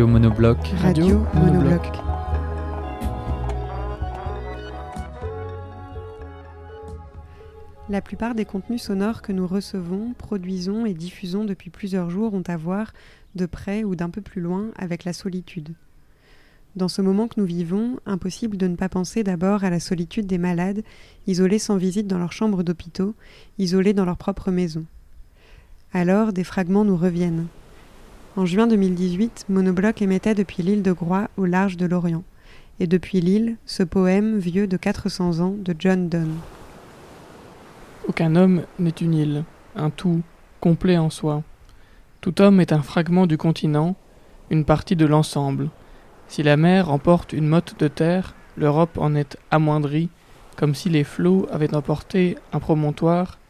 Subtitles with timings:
[0.00, 0.58] Radio Monobloc.
[0.78, 1.86] Radio Monobloc.
[7.90, 12.42] La plupart des contenus sonores que nous recevons, produisons et diffusons depuis plusieurs jours ont
[12.46, 12.94] à voir,
[13.34, 15.74] de près ou d'un peu plus loin, avec la solitude.
[16.76, 20.26] Dans ce moment que nous vivons, impossible de ne pas penser d'abord à la solitude
[20.26, 20.82] des malades,
[21.26, 23.14] isolés sans visite dans leurs chambres d'hôpitaux,
[23.58, 24.86] isolés dans leur propre maison.
[25.92, 27.48] Alors, des fragments nous reviennent.
[28.36, 32.22] En juin 2018, Monobloc émettait depuis l'île de Groix au large de l'Orient,
[32.78, 36.36] et depuis l'île, ce poème vieux de 400 ans de John Donne.
[38.06, 40.22] Aucun homme n'est une île, un tout,
[40.60, 41.42] complet en soi.
[42.20, 43.96] Tout homme est un fragment du continent,
[44.50, 45.68] une partie de l'ensemble.
[46.28, 50.08] Si la mer emporte une motte de terre, l'Europe en est amoindrie,
[50.56, 53.40] comme si les flots avaient emporté un promontoire,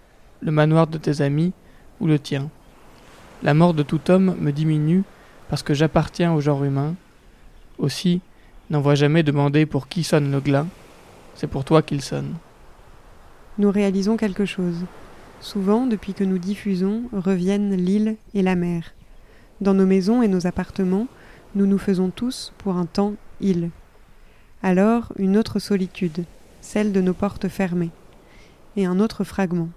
[0.40, 1.52] le manoir de tes amis
[2.00, 2.48] ou le tien.
[3.42, 5.02] La mort de tout homme me diminue
[5.48, 6.94] parce que j'appartiens au genre humain.
[7.78, 8.20] Aussi,
[8.68, 10.66] n'envoie jamais demander pour qui sonne le glas,
[11.34, 12.34] c'est pour toi qu'il sonne.
[13.58, 14.84] Nous réalisons quelque chose.
[15.40, 18.92] Souvent, depuis que nous diffusons, reviennent l'île et la mer.
[19.62, 21.06] Dans nos maisons et nos appartements,
[21.54, 23.70] nous nous faisons tous, pour un temps, île.
[24.62, 26.24] Alors, une autre solitude,
[26.60, 27.90] celle de nos portes fermées.
[28.76, 29.70] Et un autre fragment.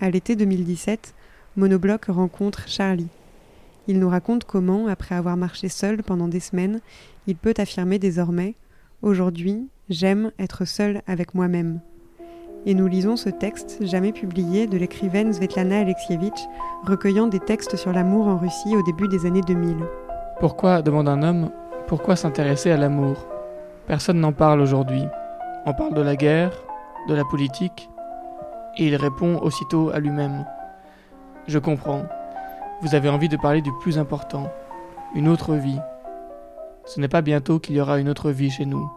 [0.00, 1.14] À l'été 2017,
[1.60, 3.10] Monobloc rencontre Charlie.
[3.86, 6.80] Il nous raconte comment, après avoir marché seul pendant des semaines,
[7.26, 8.54] il peut affirmer désormais
[9.02, 11.80] Aujourd'hui, j'aime être seul avec moi-même.
[12.64, 16.40] Et nous lisons ce texte, jamais publié, de l'écrivaine Svetlana Alexievitch,
[16.86, 19.76] recueillant des textes sur l'amour en Russie au début des années 2000.
[20.38, 21.50] Pourquoi, demande un homme,
[21.88, 23.26] pourquoi s'intéresser à l'amour?
[23.86, 25.04] Personne n'en parle aujourd'hui.
[25.66, 26.52] On parle de la guerre,
[27.06, 27.90] de la politique,
[28.78, 30.46] et il répond aussitôt à lui-même.
[31.46, 32.04] Je comprends.
[32.82, 34.50] Vous avez envie de parler du plus important,
[35.14, 35.80] une autre vie.
[36.84, 38.90] Ce n'est pas bientôt qu'il y aura une autre vie chez nous.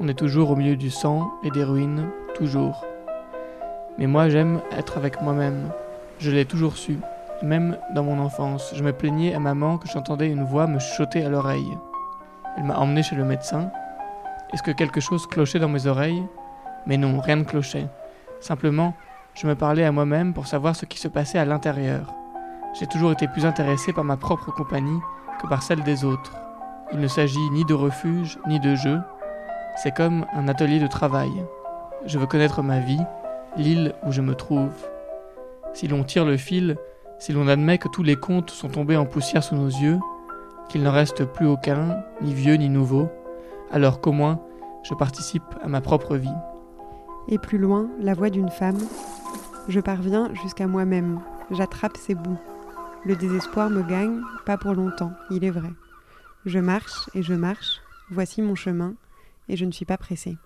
[0.00, 2.84] On est toujours au milieu du sang et des ruines, toujours.
[3.98, 5.70] Mais moi j'aime être avec moi-même.
[6.18, 6.98] Je l'ai toujours su.
[7.42, 11.24] Même dans mon enfance, je me plaignais à maman que j'entendais une voix me chuchoter
[11.24, 11.78] à l'oreille.
[12.56, 13.70] Elle m'a emmené chez le médecin.
[14.52, 16.24] Est-ce que quelque chose clochait dans mes oreilles?
[16.86, 17.86] Mais non, rien ne clochait.
[18.40, 18.94] Simplement,
[19.34, 22.14] je me parlais à moi-même pour savoir ce qui se passait à l'intérieur.
[22.78, 25.00] J'ai toujours été plus intéressé par ma propre compagnie
[25.40, 26.36] que par celle des autres.
[26.92, 29.00] Il ne s'agit ni de refuge, ni de jeu.
[29.76, 31.32] C'est comme un atelier de travail.
[32.06, 33.00] Je veux connaître ma vie,
[33.56, 34.72] l'île où je me trouve.
[35.72, 36.76] Si l'on tire le fil,
[37.18, 39.98] si l'on admet que tous les contes sont tombés en poussière sous nos yeux,
[40.68, 43.08] qu'il n'en reste plus aucun, ni vieux ni nouveau,
[43.72, 44.40] alors qu'au moins
[44.84, 46.28] je participe à ma propre vie.
[47.28, 48.78] Et plus loin, la voix d'une femme.
[49.68, 51.20] Je parviens jusqu'à moi-même.
[51.50, 52.38] J'attrape ses bouts.
[53.04, 55.72] Le désespoir me gagne, pas pour longtemps, il est vrai.
[56.46, 57.80] Je marche et je marche.
[58.10, 58.94] Voici mon chemin,
[59.48, 60.36] et je ne suis pas pressée.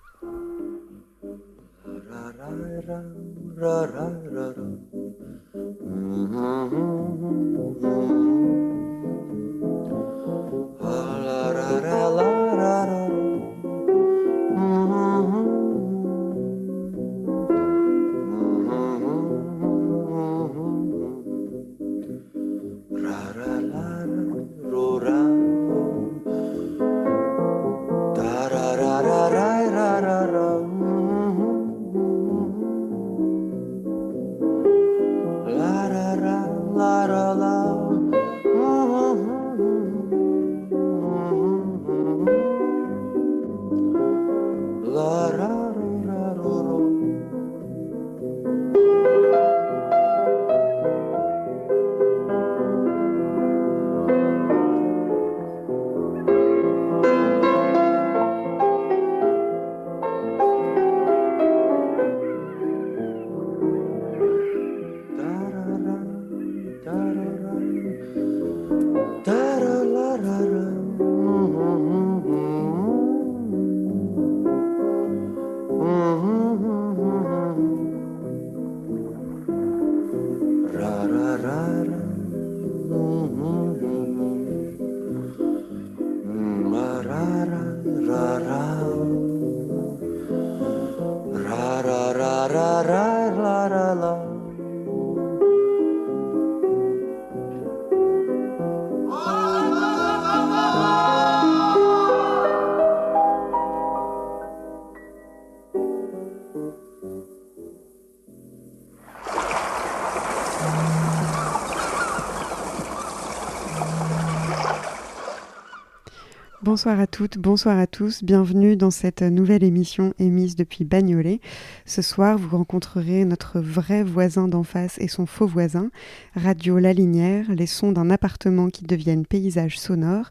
[116.61, 121.41] Bonsoir à toutes, bonsoir à tous, bienvenue dans cette nouvelle émission émise depuis Bagnolet.
[121.87, 125.93] Ce soir, vous rencontrerez notre vrai voisin d'en face et son faux voisin,
[126.35, 130.31] Radio La Linière, les sons d'un appartement qui deviennent paysages sonores.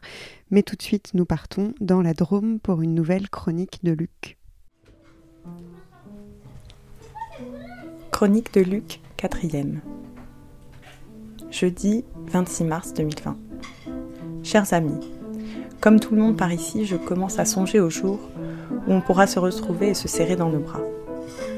[0.50, 4.36] Mais tout de suite, nous partons dans la Drôme pour une nouvelle chronique de Luc.
[8.10, 9.80] Chronique de Luc, quatrième.
[11.50, 13.38] Jeudi 26 mars 2020.
[14.42, 15.00] Chers amis,
[15.80, 18.18] comme tout le monde par ici, je commence à songer au jour
[18.86, 20.80] où on pourra se retrouver et se serrer dans nos bras.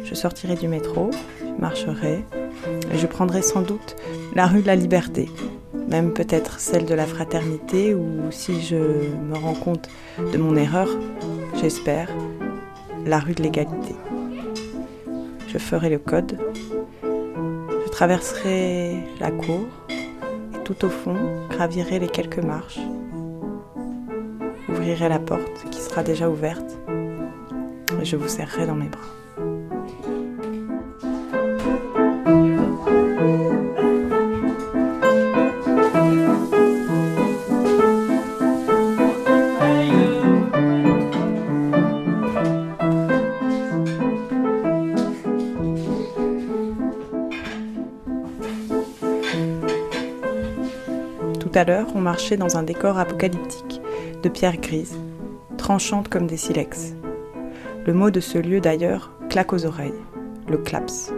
[0.05, 2.25] Je sortirai du métro, je marcherai,
[2.93, 3.97] et je prendrai sans doute
[4.35, 5.31] la rue de la Liberté,
[5.89, 9.89] même peut-être celle de la Fraternité, ou si je me rends compte
[10.33, 10.89] de mon erreur,
[11.61, 12.11] j'espère,
[13.07, 13.95] la rue de l'Égalité.
[15.49, 16.39] Je ferai le code,
[17.03, 21.17] je traverserai la cour, et tout au fond,
[21.49, 22.81] gravirai les quelques marches
[24.81, 26.79] ouvrirai la porte qui sera déjà ouverte
[28.01, 29.01] et je vous serrerai dans mes bras.
[51.39, 53.70] Tout à l'heure, on marchait dans un décor apocalyptique
[54.23, 54.99] de pierres grises,
[55.57, 56.95] tranchantes comme des silex.
[57.87, 59.93] Le mot de ce lieu d'ailleurs claque aux oreilles,
[60.49, 61.13] le claps.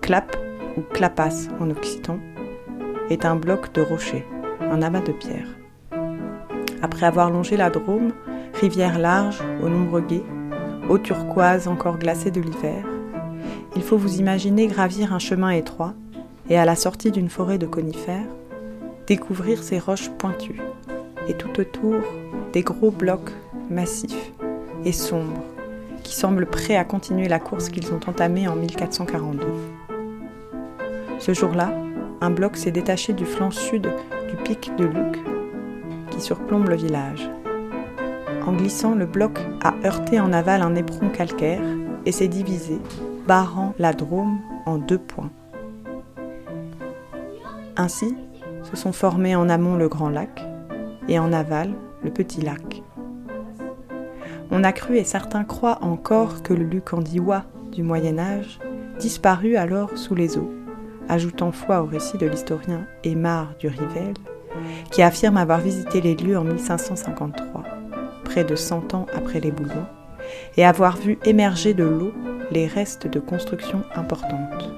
[0.00, 0.36] Clap,
[0.76, 2.18] ou clapas en occitan,
[3.10, 4.26] est un bloc de rochers,
[4.60, 5.58] un amas de pierres.
[6.82, 8.12] Après avoir longé la Drôme,
[8.60, 10.24] rivière large, aux nombreux guets,
[10.88, 12.84] eau turquoise encore glacée de l'hiver,
[13.76, 15.94] il faut vous imaginer gravir un chemin étroit
[16.50, 18.28] et à la sortie d'une forêt de conifères,
[19.06, 20.60] découvrir ces roches pointues,
[21.28, 22.02] et tout autour
[22.52, 23.30] des gros blocs
[23.70, 24.32] massifs
[24.84, 25.42] et sombres
[26.02, 29.46] qui semblent prêts à continuer la course qu'ils ont entamée en 1442.
[31.18, 31.72] Ce jour-là,
[32.20, 33.88] un bloc s'est détaché du flanc sud
[34.28, 35.18] du pic de Luc
[36.10, 37.30] qui surplombe le village.
[38.46, 41.62] En glissant, le bloc a heurté en aval un éperon calcaire
[42.04, 42.78] et s'est divisé,
[43.26, 45.30] barrant la Drôme en deux points.
[47.76, 48.16] Ainsi,
[48.64, 50.42] se sont formés en amont le grand lac
[51.08, 51.70] et en aval
[52.02, 52.82] le petit lac.
[54.50, 58.58] On a cru et certains croient encore que le Lucandiwa du Moyen Âge
[58.98, 60.50] disparut alors sous les eaux,
[61.08, 64.14] ajoutant foi au récit de l'historien Aymar du Rivel,
[64.90, 67.64] qui affirme avoir visité les lieux en 1553,
[68.24, 69.86] près de 100 ans après les bouillons,
[70.56, 72.12] et avoir vu émerger de l'eau
[72.50, 74.70] les restes de constructions importantes.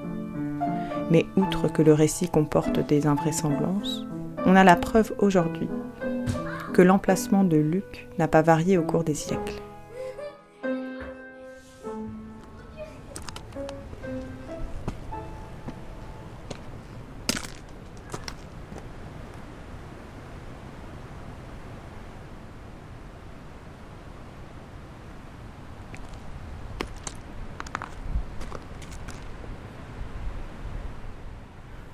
[1.10, 4.06] Mais outre que le récit comporte des invraisemblances,
[4.46, 5.68] on a la preuve aujourd'hui
[6.74, 9.54] que l'emplacement de Luc n'a pas varié au cours des siècles.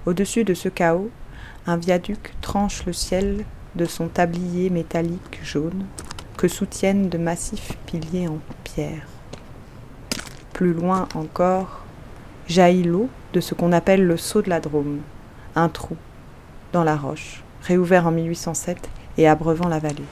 [0.07, 1.11] Au-dessus de ce chaos,
[1.67, 3.45] un viaduc tranche le ciel
[3.77, 5.85] de son tablier métallique jaune
[6.37, 9.07] que soutiennent de massifs piliers en pierre.
[10.53, 11.85] Plus loin encore,
[12.49, 15.01] jaillit l'eau de ce qu'on appelle le saut de la Drôme,
[15.55, 15.97] un trou
[16.73, 20.05] dans la roche, réouvert en 1807 et abreuvant la vallée.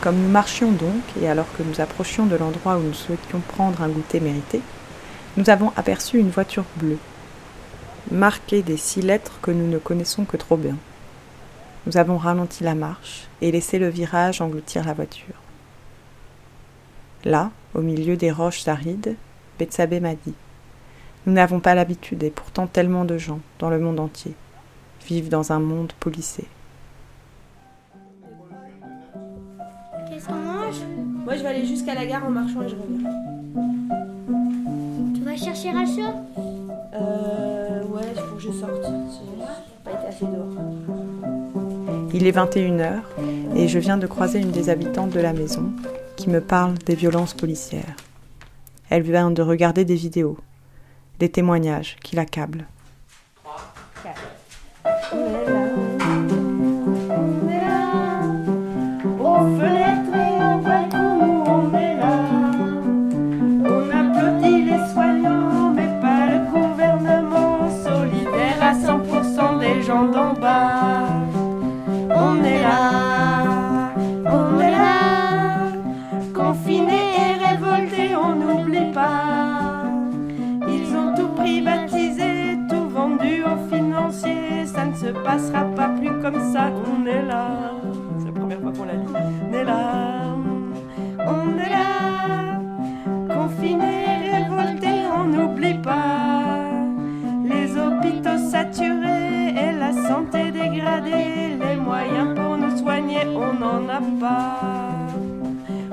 [0.00, 3.82] Comme nous marchions donc, et alors que nous approchions de l'endroit où nous souhaitions prendre
[3.82, 4.60] un goûter mérité,
[5.36, 6.98] nous avons aperçu une voiture bleue,
[8.12, 10.76] marquée des six lettres que nous ne connaissons que trop bien.
[11.86, 15.34] Nous avons ralenti la marche et laissé le virage engloutir la voiture.
[17.24, 19.16] Là, au milieu des roches arides,
[19.58, 20.34] Betsabé m'a dit
[21.26, 24.34] Nous n'avons pas l'habitude, et pourtant tellement de gens, dans le monde entier,
[25.08, 26.46] vivent dans un monde polissé.
[31.28, 33.10] Moi, je vais aller jusqu'à la gare en marchant et je reviens.
[35.14, 36.14] Tu vas chercher Rachel
[36.94, 37.82] Euh.
[37.84, 38.82] Ouais, il faut que je sorte.
[38.82, 40.48] J'ai pas été assez dehors.
[42.14, 43.02] Il est 21h
[43.54, 45.70] et je viens de croiser une des habitantes de la maison
[46.16, 47.94] qui me parle des violences policières.
[48.88, 50.38] Elle vient de regarder des vidéos,
[51.18, 52.64] des témoignages qui l'accablent.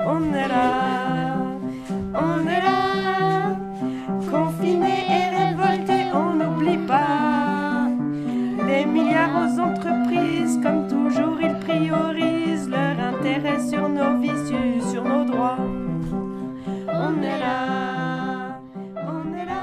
[0.06, 1.36] On est là.
[2.14, 3.56] On est là.
[4.30, 7.88] Confinés et révoltés, on n'oublie pas.
[8.66, 14.30] Les milliards aux entreprises, comme toujours, ils priorisent leur intérêt sur nos vies,
[14.92, 15.58] sur- nos droits.
[16.88, 18.58] On est là,
[18.96, 19.62] on est là.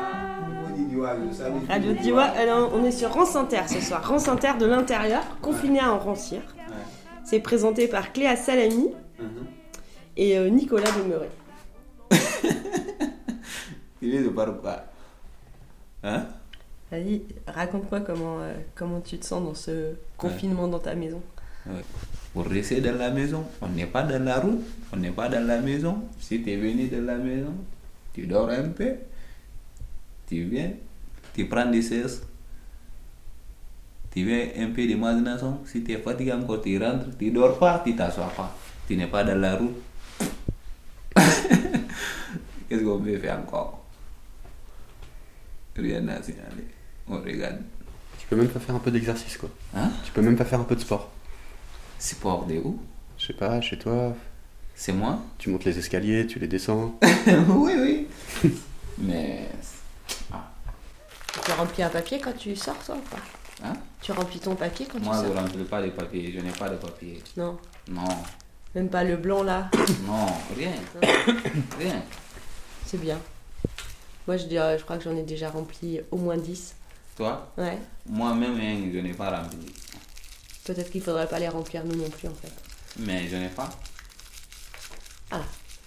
[1.70, 4.08] Radio Diwa, alors on est sur Rance Inter ce soir.
[4.08, 6.42] Rance Inter de l'intérieur, confiné à en rancir.
[7.34, 8.92] C'est présenté par Cléa Salami
[10.16, 11.30] et euh, Nicolas Demeuré.
[14.04, 14.84] Il est de par quoi
[16.04, 16.28] Hein
[16.92, 21.24] Vas-y, raconte-moi comment, euh, comment tu te sens dans ce confinement dans ta maison.
[22.36, 24.62] Pour rester dans la maison, on n'est pas dans la route,
[24.94, 26.04] on n'est pas dans la maison.
[26.20, 27.56] Si tu es venu de la maison,
[28.14, 28.92] tu dors un peu,
[30.28, 30.70] tu viens,
[31.34, 32.28] tu prends des siestes,
[34.14, 35.60] tu viens un peu d'imagination.
[35.66, 38.56] Si tu es fatigué encore, tu rentres, tu dors pas, tu t'assois pas.
[38.88, 39.76] Tu n'es pas dans la route.
[42.70, 43.84] Qu'est-ce qu'on peut faire encore
[45.76, 46.68] Rien à signaler.
[47.08, 47.62] On regarde.
[48.20, 49.50] Tu peux même pas faire un peu d'exercice quoi.
[49.76, 49.92] Hein?
[50.06, 51.12] Tu peux même pas faire un peu de sport.
[51.98, 52.80] Sport de où?
[53.18, 54.16] Je sais pas, chez toi,
[54.76, 55.20] C'est moi?
[55.38, 57.00] Tu montes les escaliers, tu les descends.
[57.48, 58.08] Oui, oui.
[59.00, 59.50] Mais.
[61.46, 63.22] Tu remplis un papier quand tu sors, toi ou pas?
[63.64, 63.74] Hein?
[64.02, 66.34] Tu remplis ton papier quand Moi, tu je ne remplis pas de papier.
[66.36, 67.22] Je n'ai pas de papier.
[67.38, 68.04] Non, Non,
[68.76, 69.70] même pas le blanc là.
[70.06, 70.26] non,
[70.58, 70.72] rien.
[71.80, 72.04] Rien.
[72.86, 73.18] C'est bien.
[74.28, 76.76] Moi, je, dirais- je crois que j'en ai déjà rempli au moins 10.
[77.16, 77.78] Toi, Ouais.
[78.10, 79.74] moi-même, hein, je n'ai pas rempli.
[80.66, 82.52] Peut-être qu'il faudrait pas les remplir nous non plus en fait.
[83.00, 83.70] Mais je n'ai pas.
[85.32, 85.42] Ah,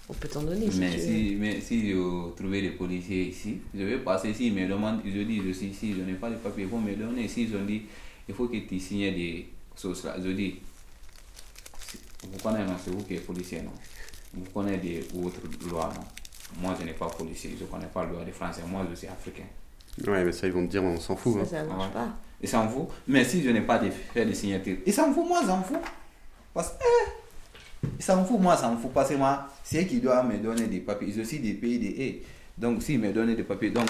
[0.09, 1.03] on peut t'en donner si mais, tu veux.
[1.03, 5.01] si, mais si je trouvais des policiers ici, je vais passer ici, ils me demandent,
[5.05, 7.23] je dis, je suis ici, je n'ai pas de papier, ils vont me donner.
[7.25, 7.83] Ici, ils ont dit,
[8.27, 9.49] il faut que tu signes des
[9.79, 10.15] choses là.
[10.23, 10.55] Je dis,
[12.23, 13.71] vous connaissez, non, c'est vous qui êtes policier, non?
[14.33, 16.03] Vous connaissez des autres lois, non?
[16.61, 18.95] Moi, je n'ai pas policier, je ne connais pas la loi de français, moi, je
[18.95, 19.43] suis africain.
[20.07, 21.33] Ouais, mais ça, ils vont te dire, on s'en fout.
[21.33, 21.45] Ça, hein.
[21.45, 21.93] ça marche Ouais.
[21.93, 22.17] pas.
[22.41, 22.89] Ils s'en foutent.
[23.07, 25.77] Mais si je n'ai pas de fait de signature, ils s'en foutent, moi j'en fous.
[26.53, 27.09] Parce que, eh,
[27.97, 28.89] ils s'en foutent, moi j'en fous.
[28.93, 31.09] Parce que moi, c'est qui doivent me donner des papiers.
[31.09, 32.23] Ils ont aussi des pays de eh.
[32.57, 33.89] Donc, s'ils me donnent des papiers, donc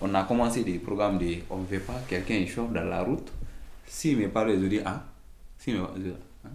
[0.00, 3.30] on a commencé des programmes de on ne veut pas quelqu'un sort dans la route.
[3.86, 5.02] S'il me parle, je dis ah.
[5.58, 6.50] S'il me je, hein?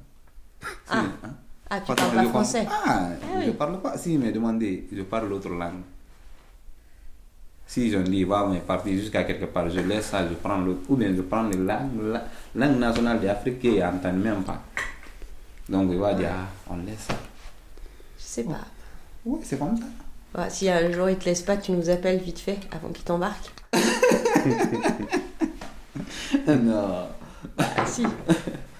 [0.89, 0.93] Ah.
[0.93, 1.34] S'il- hein?
[1.74, 2.67] Ah, tu parles pas français.
[2.70, 3.43] Ah, oui.
[3.46, 3.98] je parle pas.
[3.98, 5.81] S'il me demande, je parle l'autre langue.
[7.65, 10.81] Si je dis, va me partir jusqu'à quelque part, je laisse ça, je prends l'autre.
[10.89, 12.20] Ou bien je prends la langue,
[12.55, 14.62] la langue nationale d'Afrique qu'ils n'entendent même pas.
[15.71, 17.13] Donc va dire, ah, on laisse ça.
[18.19, 18.59] Je sais pas.
[19.25, 19.85] Oui, c'est comme ça.
[20.37, 23.05] Ouais, si un jour il te laisse pas, tu nous appelles vite fait avant qu'il
[23.05, 23.53] t'embarque.
[26.47, 27.07] non.
[27.57, 28.05] Ah, si.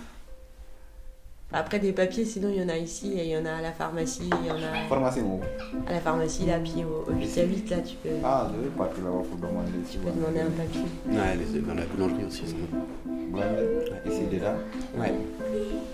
[1.53, 3.62] Après des papiers, sinon il y en a ici et il y en a à
[3.62, 5.41] la pharmacie, il y en a Formation où
[5.88, 8.62] à la pharmacie là, puis au, au 8 à 8 là, tu peux, Ah, je
[8.63, 9.72] vais partir là-bas pour demander.
[9.91, 10.81] tu peux demander un papier.
[11.10, 12.43] Ouais, les, dans la boulangerie aussi.
[12.46, 12.55] ils sont-
[14.05, 14.55] Ici déjà
[14.98, 15.13] Ouais.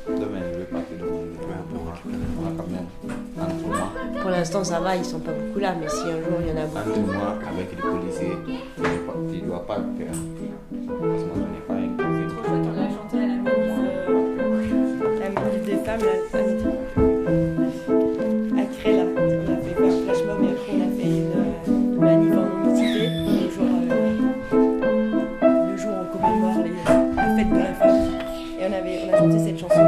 [0.08, 1.38] Demain, je vais partir demander.
[1.38, 2.58] Ouais, on peut récupérer.
[2.58, 2.88] Quand même,
[3.40, 6.38] entre moi, Pour l'instant ça va, ils sont pas beaucoup là, mais si un jour
[6.42, 7.00] il y en a beaucoup.
[7.12, 10.14] moi, avec les policiers, tu ne dois pas- tu dois pas le faire.
[10.14, 11.98] Parce que moi, je n'ai pas un
[15.88, 15.94] la.
[18.62, 21.32] À Cré là, on a fait un flash mob et après on a fait une,
[21.32, 22.39] euh, une manif en.
[22.67, 24.65] Le jour, euh,
[25.72, 26.72] le jour on commémore les,
[27.15, 28.01] la fête de la femme.
[28.60, 29.88] Et on, avait, on a chanté cette chanson.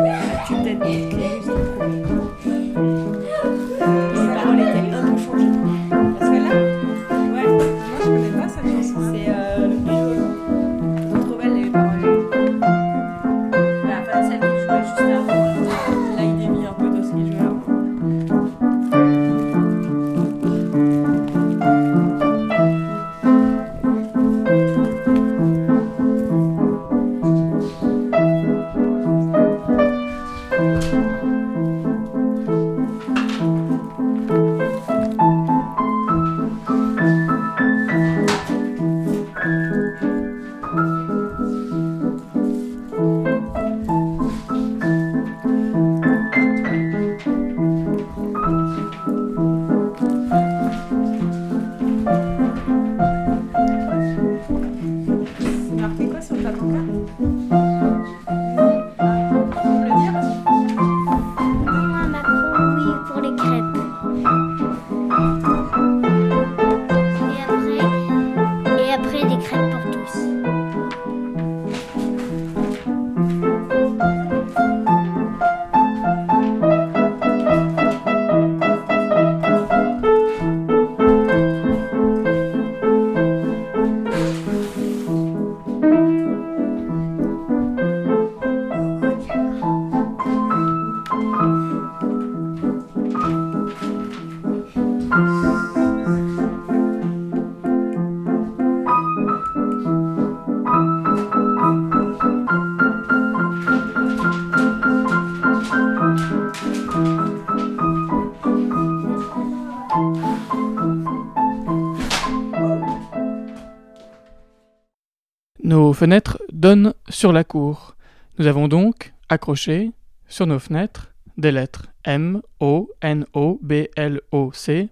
[116.60, 117.96] Donnent sur la cour.
[118.38, 119.92] Nous avons donc accroché
[120.28, 124.90] sur nos fenêtres des lettres M, O, N, O, B, L, O, C,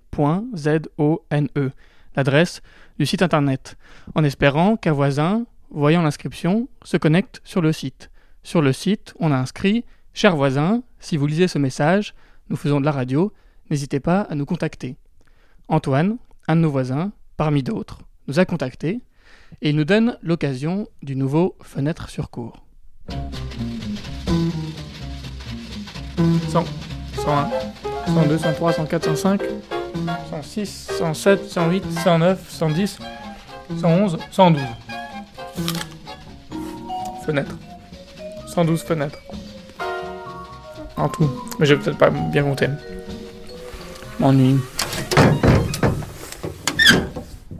[0.56, 1.72] Z, O, N, E,
[2.16, 2.62] l'adresse
[3.00, 3.78] du site internet,
[4.16, 8.12] en espérant qu'un voisin, voyant l'inscription, se connecte sur le site.
[8.44, 12.16] Sur le site, on a inscrit Cher voisin, si vous lisez ce message,
[12.50, 13.34] nous faisons de la radio,
[13.70, 14.96] n'hésitez pas à nous contacter.
[15.68, 19.02] Antoine, un de nos voisins, parmi d'autres, nous a contactés
[19.62, 22.64] et il nous donne l'occasion du nouveau Fenêtre sur cours.
[26.50, 26.66] 100,
[27.16, 27.50] 101,
[28.14, 29.42] 102, 103, 104, 105,
[30.30, 33.00] 106, 107, 108, 109, 110,
[33.80, 34.62] 111, 112.
[37.26, 37.56] Fenêtre.
[38.48, 39.20] 112 fenêtres.
[40.96, 41.30] En tout.
[41.60, 42.68] Mais je vais peut-être pas bien compter.
[44.20, 44.58] M'ennuie.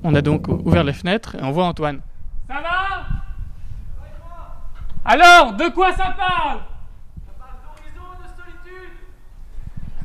[0.10, 2.00] On a donc ouvert les fenêtres et on voit Antoine.
[2.48, 3.06] Ça va?
[5.04, 6.60] Alors, de quoi ça parle?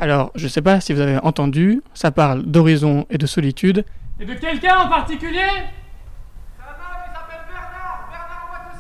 [0.01, 3.85] Alors, je sais pas si vous avez entendu, ça parle d'horizon et de solitude.
[4.19, 5.39] Et de quelqu'un en particulier?
[5.39, 8.75] Ça va, il s'appelle Bernard, Bernard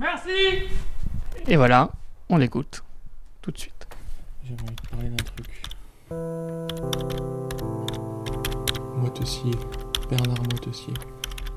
[0.00, 0.66] Merci
[1.46, 1.90] Et voilà,
[2.28, 2.82] on l'écoute,
[3.40, 3.86] tout de suite.
[4.44, 5.62] J'aimerais te parler d'un truc.
[10.10, 10.92] Bernard Moitessier.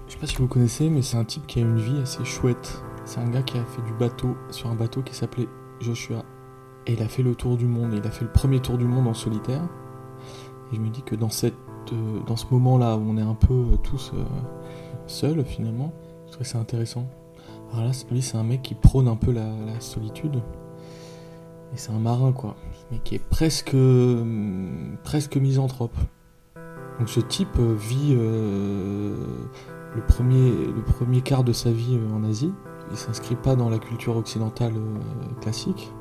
[0.07, 2.23] Je sais pas si vous connaissez, mais c'est un type qui a une vie assez
[2.23, 2.83] chouette.
[3.03, 5.47] C'est un gars qui a fait du bateau sur un bateau qui s'appelait
[5.79, 6.23] Joshua.
[6.85, 7.93] Et il a fait le tour du monde.
[7.93, 9.63] Il a fait le premier tour du monde en solitaire.
[10.71, 11.55] Et je me dis que dans, cette,
[11.93, 14.23] euh, dans ce moment-là où on est un peu euh, tous euh,
[15.07, 15.91] seuls finalement,
[16.27, 17.07] je trouve que c'est intéressant.
[17.71, 20.43] Alors là, lui, c'est un mec qui prône un peu la, la solitude.
[21.73, 22.55] Et c'est un marin, quoi.
[22.91, 23.75] Mais qui est presque,
[25.03, 25.97] presque misanthrope.
[26.99, 29.15] Donc ce type euh, vit euh,
[29.95, 32.53] le, premier, quart de sa vie euh, en Asie.
[32.91, 34.73] Il s'inscrit pas dans la culture occidentale
[35.41, 35.91] classique.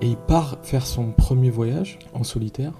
[0.00, 2.72] Et il part faire son premier voyage en solitaire.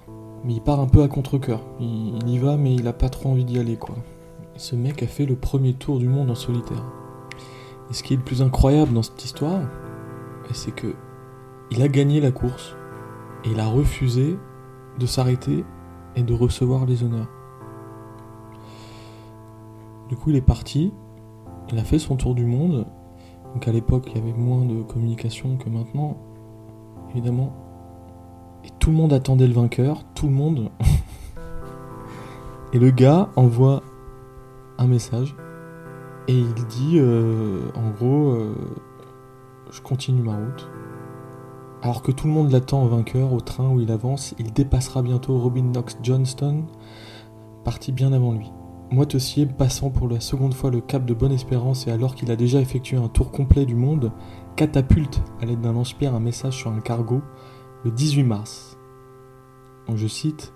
[0.43, 1.61] Mais il part un peu à contre-coeur.
[1.79, 3.95] Il, y va, mais il a pas trop envie d'y aller, quoi.
[4.57, 6.85] Ce mec a fait le premier tour du monde en solitaire.
[7.89, 9.61] Et ce qui est le plus incroyable dans cette histoire,
[10.53, 10.93] c'est que
[11.71, 12.75] il a gagné la course
[13.43, 14.37] et il a refusé
[14.99, 15.65] de s'arrêter
[16.15, 17.29] et de recevoir les honneurs.
[20.09, 20.93] Du coup, il est parti,
[21.71, 22.85] il a fait son tour du monde.
[23.53, 26.17] Donc à l'époque, il y avait moins de communication que maintenant,
[27.11, 27.53] évidemment.
[28.63, 30.71] Et tout le monde attendait le vainqueur, tout le monde.
[32.73, 33.83] et le gars envoie
[34.77, 35.35] un message
[36.27, 38.55] et il dit euh, en gros euh,
[39.71, 40.67] je continue ma route.
[41.85, 45.03] Alors que tout le monde l'attend en vainqueur au train où il avance, il dépassera
[45.03, 46.63] bientôt Robin Knox Johnston,
[47.63, 48.51] parti bien avant lui.
[48.89, 52.59] Moitessier, passant pour la seconde fois le cap de Bonne-Espérance et alors qu'il a déjà
[52.59, 54.11] effectué un tour complet du monde,
[54.55, 57.21] catapulte à l'aide d'un lance-pierre un message sur un cargo
[57.83, 58.79] le 18 mars.
[59.93, 60.55] Je cite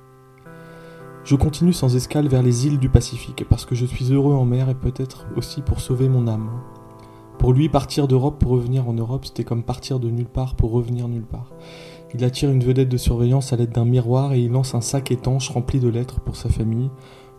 [1.25, 4.45] Je continue sans escale vers les îles du Pacifique parce que je suis heureux en
[4.45, 6.49] mer et peut-être aussi pour sauver mon âme.
[7.39, 10.71] Pour lui, partir d'Europe pour revenir en Europe, c'était comme partir de nulle part pour
[10.71, 11.53] revenir nulle part.
[12.13, 15.09] Il attire une vedette de surveillance à l'aide d'un miroir et il lance un sac
[15.09, 16.89] étanche rempli de lettres pour sa famille,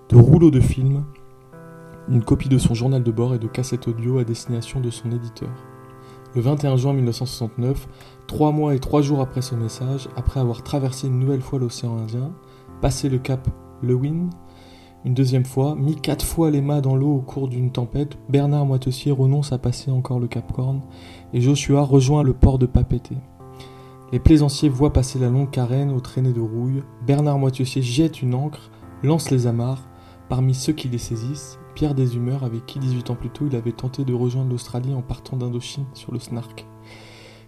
[0.09, 1.05] de rouleaux de films,
[2.09, 5.13] une copie de son journal de bord et de cassettes audio à destination de son
[5.13, 5.51] éditeur.
[6.35, 7.87] Le 21 juin 1969,
[8.27, 11.99] trois mois et trois jours après ce message, après avoir traversé une nouvelle fois l'océan
[11.99, 12.33] Indien,
[12.81, 13.47] passé le cap
[13.83, 14.31] Lewin,
[15.05, 18.67] une deuxième fois, mis quatre fois les mâts dans l'eau au cours d'une tempête, Bernard
[18.67, 20.83] Moitessier renonce à passer encore le Cap Horn
[21.33, 23.13] et Joshua rejoint le port de Papeete.
[24.13, 26.83] Les plaisanciers voient passer la longue carène aux traînées de rouille.
[27.07, 28.71] Bernard Moitessier jette une ancre,
[29.03, 29.89] lance les amarres.
[30.29, 33.73] Parmi ceux qui les saisissent, Pierre Deshumeurs, avec qui 18 ans plus tôt il avait
[33.73, 36.67] tenté de rejoindre l'Australie en partant d'Indochine sur le Snark.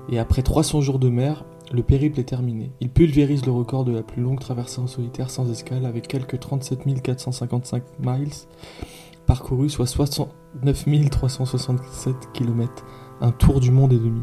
[0.08, 2.70] Et après 300 jours de mer, le périple est terminé.
[2.80, 6.38] Il pulvérise le record de la plus longue traversée en solitaire sans escale avec quelques
[6.38, 8.28] 37 455 miles
[9.26, 12.84] parcourus, soit 69 367 km.
[13.20, 14.22] Un tour du monde et demi.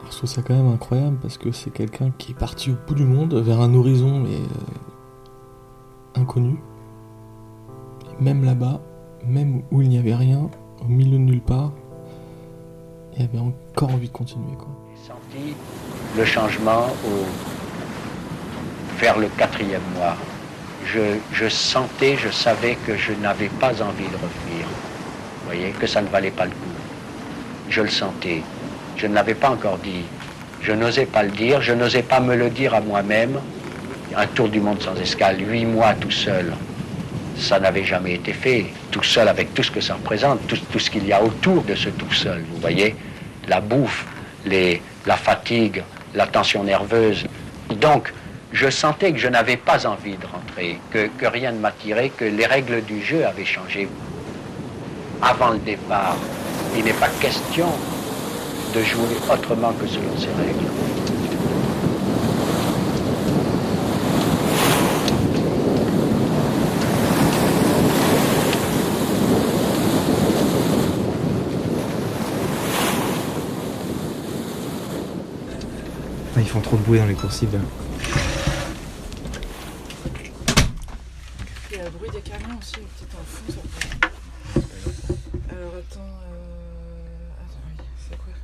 [0.00, 2.76] Alors, je trouve ça quand même incroyable parce que c'est quelqu'un qui est parti au
[2.86, 6.58] bout du monde vers un horizon mais, euh, inconnu.
[8.20, 8.80] Même là-bas,
[9.24, 11.72] même où il n'y avait rien, au milieu de nulle part,
[13.16, 14.56] il avait encore envie de continuer.
[14.56, 14.68] Quoi.
[15.06, 15.54] senti
[16.16, 17.26] le changement au...
[18.98, 20.16] vers le quatrième mois.
[20.86, 24.66] Je, je sentais, je savais que je n'avais pas envie de revenir.
[24.66, 26.76] Vous voyez, que ça ne valait pas le coup.
[27.68, 28.42] Je le sentais.
[28.96, 30.04] Je ne l'avais pas encore dit.
[30.62, 33.38] Je n'osais pas le dire, je n'osais pas me le dire à moi-même.
[34.16, 36.52] Un tour du monde sans escale, huit mois tout seul.
[37.38, 40.78] ça n'avait jamais été fait, tout seul avec tout ce que ça représente, tout, tout
[40.78, 42.96] ce qu'il y a autour de ce tout seul, vous voyez,
[43.48, 44.04] la bouffe,
[44.44, 45.82] la fatigue,
[46.14, 47.24] la tension nerveuse.
[47.80, 48.12] Donc,
[48.52, 52.24] je sentais que je n'avais pas envie de rentrer, que, que rien ne m'attirait, que
[52.24, 53.88] les règles du jeu avaient changé.
[55.20, 56.16] Avant le départ,
[56.76, 57.66] il n'est pas question
[58.74, 61.27] de jouer autrement que selon ces règles.
[76.58, 77.56] Font trop de bruit dans les coursives.
[81.70, 84.60] Il y a le bruit des camions aussi, peut-être en fond, ça peut.
[85.50, 87.30] Alors attends, euh...
[87.44, 87.74] attends, oui,
[88.08, 88.34] c'est quoi?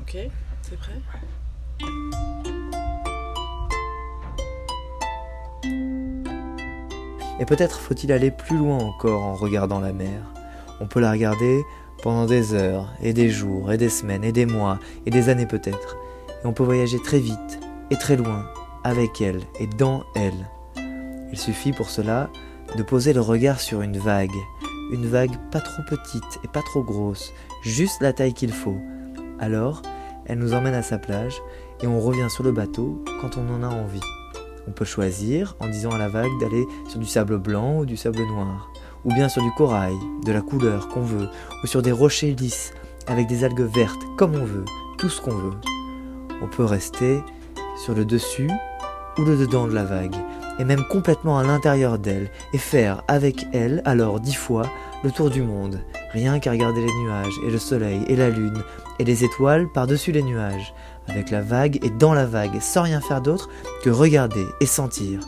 [0.00, 0.16] Ok,
[0.62, 1.00] c'est prêt?
[7.40, 10.22] Et peut-être faut-il aller plus loin encore en regardant la mer.
[10.80, 11.64] On peut la regarder
[12.02, 15.46] pendant des heures et des jours et des semaines et des mois et des années
[15.46, 15.96] peut-être.
[16.42, 17.60] Et on peut voyager très vite
[17.90, 18.44] et très loin
[18.84, 20.50] avec elle et dans elle.
[21.32, 22.28] Il suffit pour cela
[22.76, 24.30] de poser le regard sur une vague,
[24.92, 28.78] une vague pas trop petite et pas trop grosse, juste la taille qu'il faut.
[29.38, 29.82] Alors,
[30.26, 31.40] elle nous emmène à sa plage
[31.82, 34.00] et on revient sur le bateau quand on en a envie.
[34.68, 37.96] On peut choisir en disant à la vague d'aller sur du sable blanc ou du
[37.96, 38.71] sable noir,
[39.04, 41.28] ou bien sur du corail, de la couleur qu'on veut,
[41.62, 42.72] ou sur des rochers lisses,
[43.06, 44.64] avec des algues vertes, comme on veut,
[44.98, 45.56] tout ce qu'on veut.
[46.42, 47.20] On peut rester
[47.84, 48.50] sur le dessus
[49.18, 50.16] ou le dedans de la vague,
[50.58, 54.66] et même complètement à l'intérieur d'elle, et faire avec elle alors dix fois
[55.02, 55.80] le tour du monde,
[56.12, 58.62] rien qu'à regarder les nuages, et le soleil, et la lune,
[58.98, 60.74] et les étoiles par-dessus les nuages,
[61.08, 63.48] avec la vague et dans la vague, sans rien faire d'autre
[63.82, 65.20] que regarder et sentir.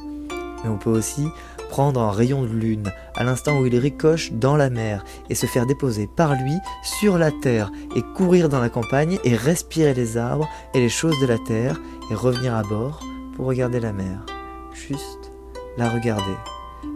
[0.62, 1.26] Mais on peut aussi
[1.74, 5.46] prendre un rayon de lune à l'instant où il ricoche dans la mer et se
[5.46, 10.16] faire déposer par lui sur la terre et courir dans la campagne et respirer les
[10.16, 11.80] arbres et les choses de la terre
[12.12, 13.00] et revenir à bord
[13.34, 14.24] pour regarder la mer.
[14.72, 15.32] Juste
[15.76, 16.36] la regarder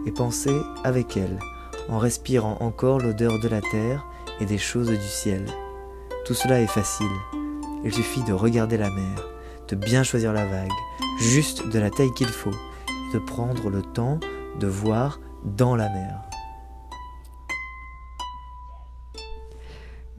[0.05, 1.39] et penser avec elle
[1.89, 4.05] en respirant encore l'odeur de la terre
[4.39, 5.45] et des choses du ciel.
[6.25, 7.05] Tout cela est facile.
[7.83, 9.27] Il suffit de regarder la mer,
[9.67, 10.71] de bien choisir la vague,
[11.19, 12.55] juste de la taille qu'il faut,
[12.87, 14.21] et de prendre le temps
[14.59, 16.29] de voir dans la mer.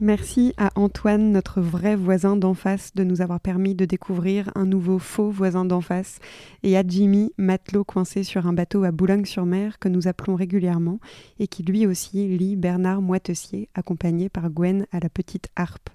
[0.03, 4.65] Merci à Antoine, notre vrai voisin d'en face, de nous avoir permis de découvrir un
[4.65, 6.17] nouveau faux voisin d'en face,
[6.63, 10.99] et à Jimmy, matelot coincé sur un bateau à Boulogne-sur-Mer que nous appelons régulièrement,
[11.37, 15.91] et qui lui aussi lit Bernard Moitessier, accompagné par Gwen à la petite harpe.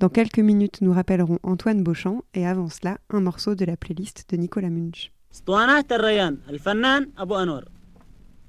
[0.00, 4.26] Dans quelques minutes, nous rappellerons Antoine Beauchamp, et avant cela, un morceau de la playlist
[4.28, 5.12] de Nicolas Munch.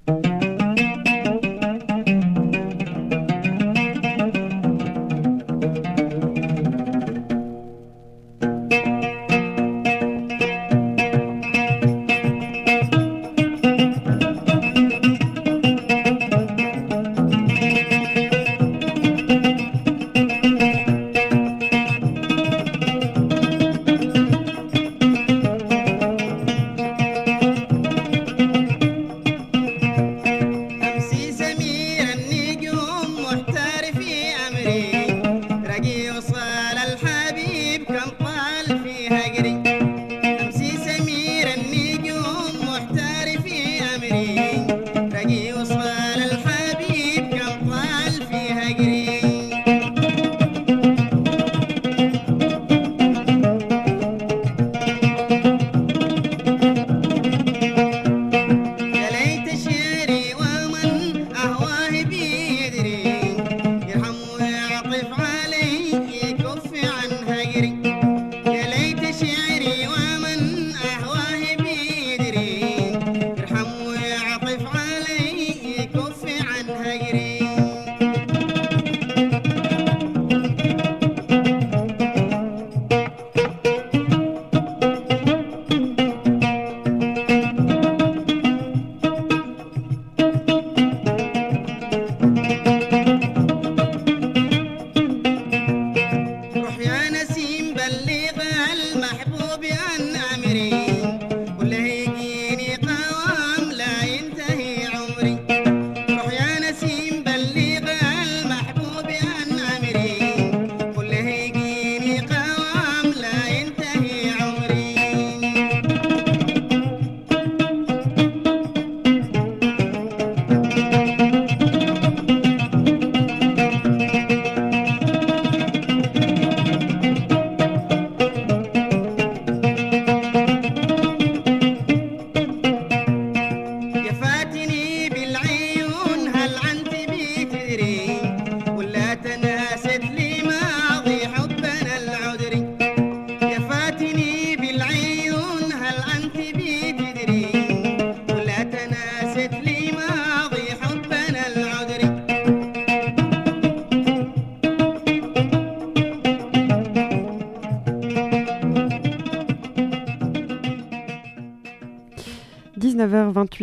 [0.08, 0.57] Thank you.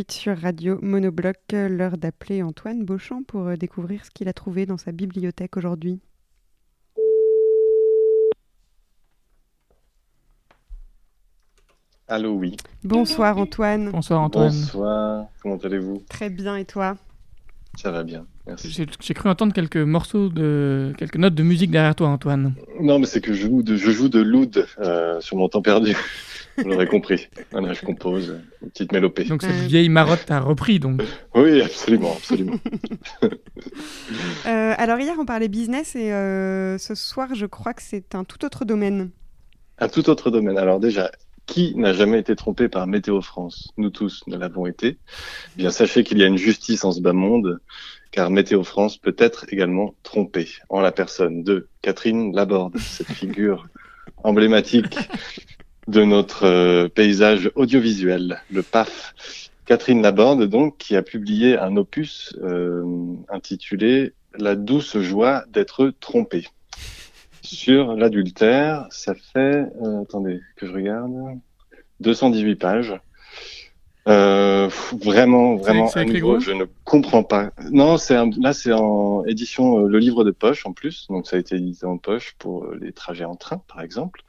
[0.05, 4.65] 19h28 sur Radio Monobloc, l'heure d'appeler Antoine Beauchamp pour euh, découvrir ce qu'il a trouvé
[4.65, 5.99] dans sa bibliothèque aujourd'hui.
[12.07, 12.55] Allô, oui.
[12.83, 13.91] Bonsoir Antoine.
[13.91, 14.51] Bonsoir Antoine.
[14.51, 16.03] Bonsoir, comment allez-vous?
[16.09, 16.97] Très bien et toi?
[17.75, 18.27] Ça va bien.
[18.57, 22.53] J'ai cru entendre quelques morceaux de quelques notes de musique derrière toi Antoine.
[22.79, 25.61] Non, mais c'est que je joue de, je joue de l'oud euh, sur mon temps
[25.61, 25.95] perdu.
[26.57, 27.27] Vous l'aurez compris.
[27.51, 29.25] Voilà, je compose une petite mélopée.
[29.25, 31.01] Donc cette vieille marotte t'a repris donc.
[31.33, 32.55] Oui, absolument, absolument.
[34.45, 38.23] Euh, Alors hier on parlait business et euh, ce soir je crois que c'est un
[38.23, 39.09] tout autre domaine.
[39.79, 40.57] Un tout autre domaine.
[40.57, 41.09] Alors déjà,
[41.45, 43.71] qui n'a jamais été trompé par Météo France?
[43.77, 44.97] Nous tous, nous l'avons été.
[44.97, 47.59] Eh Bien, sachez qu'il y a une justice en ce bas monde,
[48.15, 53.67] car Météo France peut être également trompé en la personne de Catherine Laborde, cette figure
[54.23, 54.97] emblématique
[55.89, 59.13] de notre euh, paysage audiovisuel, le PAF.
[59.65, 62.85] Catherine Laborde, donc, qui a publié un opus euh,
[63.27, 66.47] intitulé La douce joie d'être trompé.
[67.41, 71.11] Sur l'adultère, ça fait, euh, attendez, que je regarde,
[71.99, 72.95] 218 pages.
[74.07, 74.69] Euh,
[75.03, 77.51] vraiment, vraiment, à nouveau, je ne comprends pas.
[77.71, 81.25] Non, c'est un- là, c'est en édition euh, le livre de poche en plus, donc
[81.27, 84.21] ça a été édité en poche pour euh, les trajets en train, par exemple.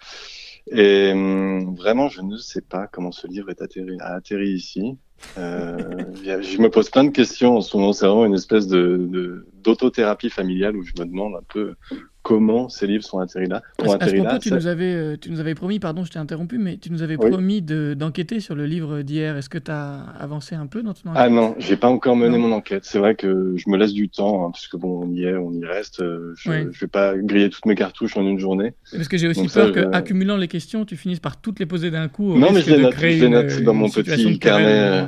[0.73, 4.97] Et hum, vraiment, je ne sais pas comment ce livre est atterri, a atterri ici.
[5.39, 5.77] Euh,
[6.25, 7.93] je me pose plein de questions en ce moment.
[7.93, 11.75] C'est vraiment une espèce de de- d'autothérapie familiale où je me demande un peu
[12.23, 13.63] comment ces livres sont atterris là.
[13.79, 14.39] À, Ont à ce atterri propos, là.
[14.41, 16.91] tu Ça- nous avais euh, tu nous avais promis, pardon, je t'ai interrompu, mais tu
[16.91, 17.31] nous avais Oui.
[17.31, 19.37] promis de- d'enquêter sur le livre d'hier.
[19.37, 21.23] Est-ce que tu as avancé un peu dans ton enquête?
[21.25, 22.85] Ah non, j'ai pas encore mené mon enquête.
[22.85, 25.35] C'est vrai que je me laisse du temps, hein, parce que bon, on y est,
[25.37, 26.01] on y reste.
[26.01, 26.57] euh, Je, Oui.
[26.73, 28.75] je vais pas griller toutes mes cartouches en une journée.
[28.93, 31.91] Parce que j'ai aussi Donc peur qu'accumulant les questions, tu finisses par toutes les poser
[31.91, 32.33] d'un coup.
[32.33, 34.65] Au Non, mais je les note, je les une- note dans mon petit carnet.
[34.67, 35.05] euh,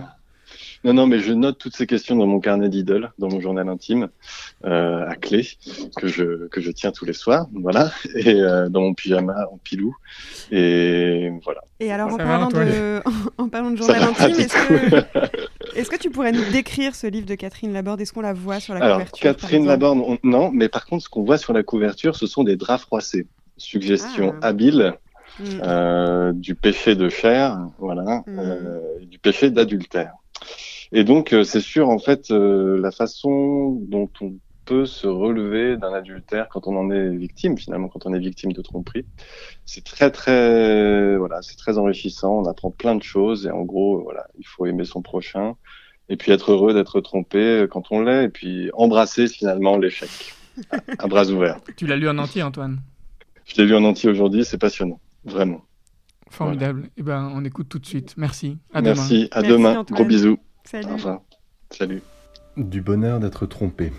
[0.85, 3.69] Non, non, mais je note toutes ces questions dans mon carnet d'idole, dans mon journal
[3.69, 4.09] intime,
[4.65, 5.47] euh, à clé,
[5.97, 9.59] que je, que je tiens tous les soirs, voilà, et euh, dans mon pyjama en
[9.59, 9.97] pilou.
[10.51, 11.61] Et voilà.
[11.81, 13.01] Et alors, en va, parlant, de...
[13.39, 15.77] en parlant de journal intime, est-ce que...
[15.79, 18.01] est-ce que tu pourrais nous décrire ce livre de Catherine Laborde?
[18.01, 21.05] Est-ce qu'on la voit sur la Alors, couverture Catherine Laborde, on- non, mais par contre,
[21.05, 23.27] ce qu'on voit sur la couverture, ce sont des draps froissés.
[23.57, 24.95] Suggestion habile
[25.41, 25.45] Mm.
[25.63, 30.15] euh, du péché de chair, voilà, euh, et du péché d'adultère.
[30.93, 35.77] Et donc, euh, c'est sûr, en fait, euh, la façon dont on peut se relever
[35.77, 39.07] d'un adultère quand on en est victime, finalement, quand on est victime de tromperie,
[39.65, 42.41] c'est très, très, voilà, c'est très enrichissant.
[42.41, 45.57] On apprend plein de choses et en gros, voilà, il faut aimer son prochain
[46.11, 50.11] et puis être heureux d'être trompé quand on l'est et puis embrasser finalement l'échec
[50.71, 51.61] à, à bras ouverts.
[51.77, 52.81] Tu l'as lu en entier, Antoine?
[53.47, 55.63] Je l'ai lu en entier aujourd'hui, c'est passionnant, vraiment.
[56.31, 56.91] Formidable.
[56.99, 58.15] Eh ben, on écoute tout de suite.
[58.19, 58.59] Merci.
[58.75, 59.29] À Merci, demain.
[59.33, 59.85] à demain.
[59.91, 60.39] Gros bisous.
[60.71, 60.85] Salut.
[60.91, 61.21] Au revoir.
[61.71, 62.03] Salut.
[62.59, 63.91] Du bonheur d'être trompé.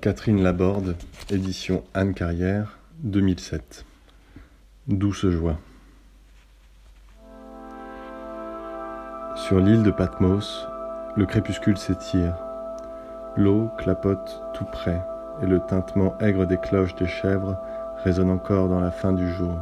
[0.00, 0.96] Catherine Laborde,
[1.28, 3.84] édition Anne Carrière, 2007.
[4.86, 5.58] Douce joie?
[9.36, 10.66] Sur l'île de Patmos,
[11.14, 12.38] le crépuscule s'étire.
[13.36, 15.02] L'eau clapote tout près
[15.42, 17.58] et le tintement aigre des cloches des chèvres
[18.02, 19.58] résonne encore dans la fin du jour.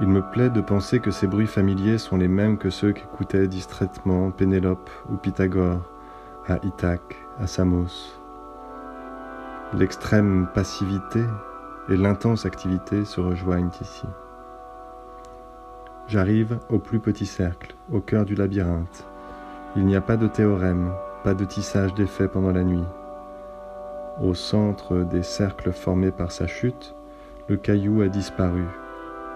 [0.00, 3.46] Il me plaît de penser que ces bruits familiers sont les mêmes que ceux qu'écoutaient
[3.46, 5.82] distraitement Pénélope ou Pythagore
[6.48, 8.18] à Ithaque, à Samos.
[9.74, 11.22] L'extrême passivité
[11.88, 14.06] et l'intense activité se rejoignent ici.
[16.08, 19.06] J'arrive au plus petit cercle, au cœur du labyrinthe.
[19.76, 20.90] Il n'y a pas de théorème,
[21.22, 22.84] pas de tissage d'effets pendant la nuit.
[24.20, 26.94] Au centre des cercles formés par sa chute,
[27.48, 28.64] le caillou a disparu,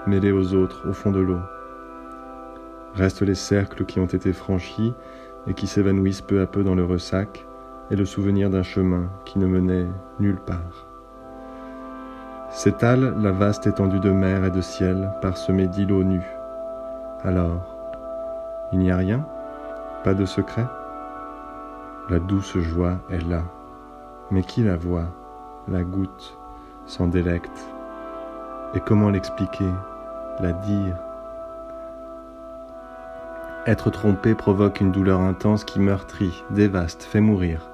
[0.06, 1.40] mêlé aux autres au fond de l'eau.
[2.94, 4.94] Restent les cercles qui ont été franchis
[5.46, 7.46] et qui s'évanouissent peu à peu dans le ressac,
[7.90, 9.86] et le souvenir d'un chemin qui ne menait
[10.18, 10.86] nulle part.
[12.50, 16.26] S'étale la vaste étendue de mer et de ciel parsemée d'îlots nus.
[17.22, 17.76] Alors,
[18.72, 19.26] il n'y a rien?
[20.04, 20.66] Pas de secret?
[22.08, 23.42] La douce joie est là.
[24.30, 25.06] Mais qui la voit,
[25.68, 26.36] la goûte,
[26.86, 27.68] s'en délecte
[28.74, 29.70] Et comment l'expliquer,
[30.40, 30.96] la dire
[33.66, 37.70] Être trompé provoque une douleur intense qui meurtrit, dévaste, fait mourir.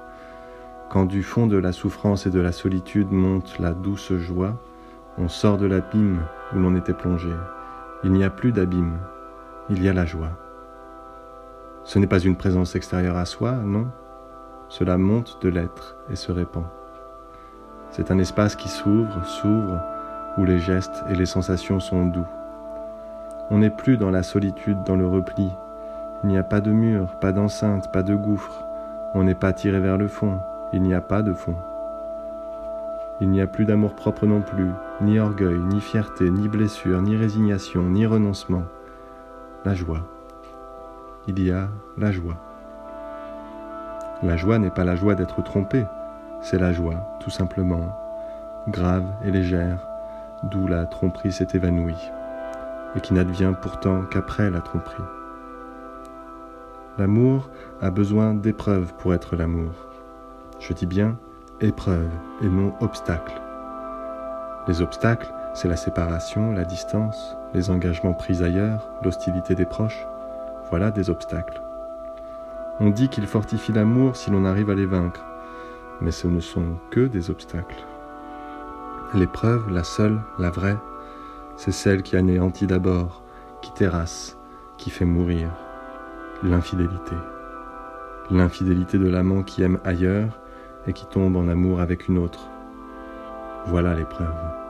[0.89, 4.55] Quand du fond de la souffrance et de la solitude monte la douce joie,
[5.17, 6.21] on sort de l'abîme
[6.53, 7.29] où l'on était plongé.
[8.03, 8.97] Il n'y a plus d'abîme,
[9.69, 10.31] il y a la joie.
[11.83, 13.87] Ce n'est pas une présence extérieure à soi, non.
[14.69, 16.65] Cela monte de l'être et se répand.
[17.91, 19.79] C'est un espace qui s'ouvre, s'ouvre,
[20.37, 22.25] où les gestes et les sensations sont doux.
[23.51, 25.51] On n'est plus dans la solitude, dans le repli.
[26.23, 28.65] Il n'y a pas de mur, pas d'enceinte, pas de gouffre.
[29.13, 30.39] On n'est pas tiré vers le fond.
[30.71, 31.55] Il n'y a pas de fond.
[33.21, 34.69] Il n'y a plus d'amour-propre non plus,
[35.01, 38.63] ni orgueil, ni fierté, ni blessure, ni résignation, ni renoncement.
[39.65, 40.01] La joie.
[41.27, 42.35] Il y a la joie.
[44.23, 45.85] La joie n'est pas la joie d'être trompé,
[46.41, 47.97] c'est la joie, tout simplement,
[48.67, 49.85] grave et légère,
[50.43, 52.09] d'où la tromperie s'est évanouie,
[52.95, 55.03] et qui n'advient pourtant qu'après la tromperie.
[56.97, 57.49] L'amour
[57.81, 59.71] a besoin d'épreuves pour être l'amour.
[60.59, 61.17] Je dis bien
[61.59, 62.09] épreuve
[62.41, 63.33] et non obstacle.
[64.67, 70.05] Les obstacles, c'est la séparation, la distance, les engagements pris ailleurs, l'hostilité des proches.
[70.69, 71.61] Voilà des obstacles.
[72.79, 75.23] On dit qu'il fortifie l'amour si l'on arrive à les vaincre,
[76.01, 77.83] mais ce ne sont que des obstacles.
[79.13, 80.77] L'épreuve, la seule, la vraie,
[81.57, 83.23] c'est celle qui anéantit d'abord,
[83.61, 84.37] qui terrasse,
[84.77, 85.49] qui fait mourir.
[86.43, 87.15] L'infidélité.
[88.29, 90.39] L'infidélité de l'amant qui aime ailleurs
[90.87, 92.49] et qui tombe en amour avec une autre.
[93.67, 94.62] Voilà l'épreuve.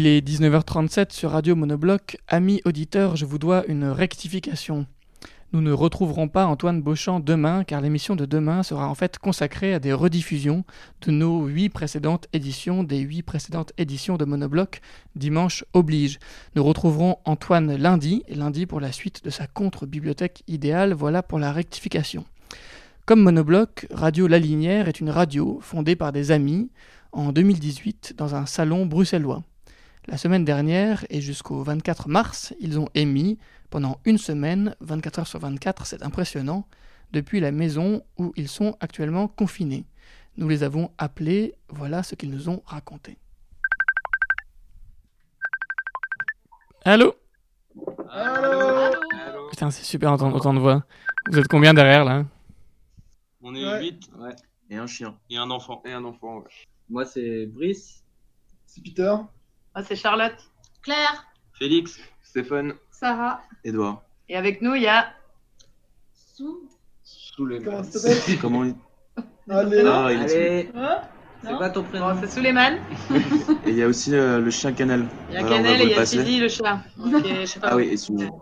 [0.00, 2.16] Il est 19h37 sur Radio Monobloc.
[2.26, 4.86] Amis auditeurs, je vous dois une rectification.
[5.52, 9.74] Nous ne retrouverons pas Antoine Beauchamp demain, car l'émission de demain sera en fait consacrée
[9.74, 10.64] à des rediffusions
[11.02, 14.80] de nos huit précédentes éditions, des huit précédentes éditions de Monobloc,
[15.16, 16.18] dimanche oblige.
[16.54, 21.38] Nous retrouverons Antoine lundi, et lundi pour la suite de sa contre-bibliothèque idéale, voilà pour
[21.38, 22.24] la rectification.
[23.04, 26.70] Comme Monobloc, Radio La Linière est une radio fondée par des amis
[27.12, 29.42] en 2018 dans un salon bruxellois.
[30.06, 33.38] La semaine dernière et jusqu'au 24 mars, ils ont émis
[33.68, 36.66] pendant une semaine, 24 heures sur 24, c'est impressionnant,
[37.12, 39.84] depuis la maison où ils sont actuellement confinés.
[40.36, 43.18] Nous les avons appelés, voilà ce qu'ils nous ont raconté.
[46.84, 47.14] Allô?
[48.10, 49.48] Allô?
[49.50, 50.84] Putain, c'est super entendre autant de voix.
[51.30, 52.24] Vous êtes combien derrière là?
[53.42, 53.80] On est Ouais.
[53.80, 54.34] 8 Ouais.
[54.70, 55.16] Et un chien.
[55.28, 55.82] et un enfant.
[55.84, 56.44] Et un enfant, ouais.
[56.88, 58.02] Moi, c'est Brice.
[58.66, 59.14] C'est Peter.
[59.74, 60.36] Ah, c'est Charlotte.
[60.82, 61.26] Claire,
[61.58, 63.42] Félix, Stéphane, Sarah.
[63.64, 64.02] Edouard.
[64.28, 65.12] Et avec nous, il y a.
[66.12, 66.68] Sou.
[67.02, 68.74] Sous les Comment ça s'appelle Comment il...
[69.48, 69.84] Allez.
[69.86, 70.70] Ah, il est Allez.
[70.74, 71.00] Hein
[71.42, 72.78] C'est quoi ton prénom C'est Suleiman.
[73.66, 75.06] Et il y a aussi euh, le chien Canel.
[75.28, 76.06] Il y a Canel et il y a.
[76.06, 76.80] Sidi le chat.
[76.98, 77.68] Ok, je sais pas.
[77.70, 78.38] Ah oui, excusez-moi.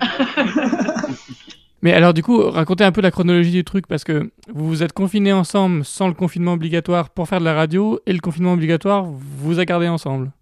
[1.82, 4.82] Mais alors du coup, racontez un peu la chronologie du truc parce que vous vous
[4.82, 8.52] êtes confinés ensemble sans le confinement obligatoire pour faire de la radio et le confinement
[8.54, 10.32] obligatoire vous a gardé ensemble.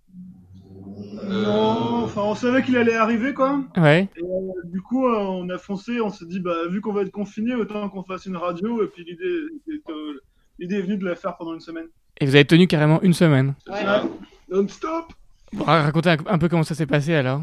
[1.28, 3.60] Non, enfin on savait qu'il allait arriver quoi.
[3.76, 4.08] Ouais.
[4.16, 7.02] Et, euh, du coup, euh, on a foncé, on s'est dit bah vu qu'on va
[7.02, 8.82] être confiné, autant qu'on fasse une radio.
[8.82, 9.24] Et puis l'idée,
[9.68, 10.20] est, euh,
[10.58, 11.86] l'idée est venue de la faire pendant une semaine.
[12.20, 13.54] Et vous avez tenu carrément une semaine.
[13.68, 13.82] Ouais.
[14.50, 15.12] Non-stop.
[15.52, 17.42] Bon, ra- racontez un, un peu comment ça s'est passé alors.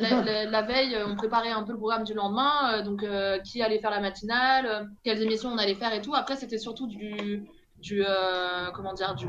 [0.00, 3.38] La, la- la veille, on préparait un peu le programme du lendemain, euh, donc euh,
[3.38, 6.14] qui allait faire la matinale, euh, quelles émissions on allait faire et tout.
[6.14, 7.44] Après, c'était surtout du,
[7.78, 9.28] du euh, comment dire, du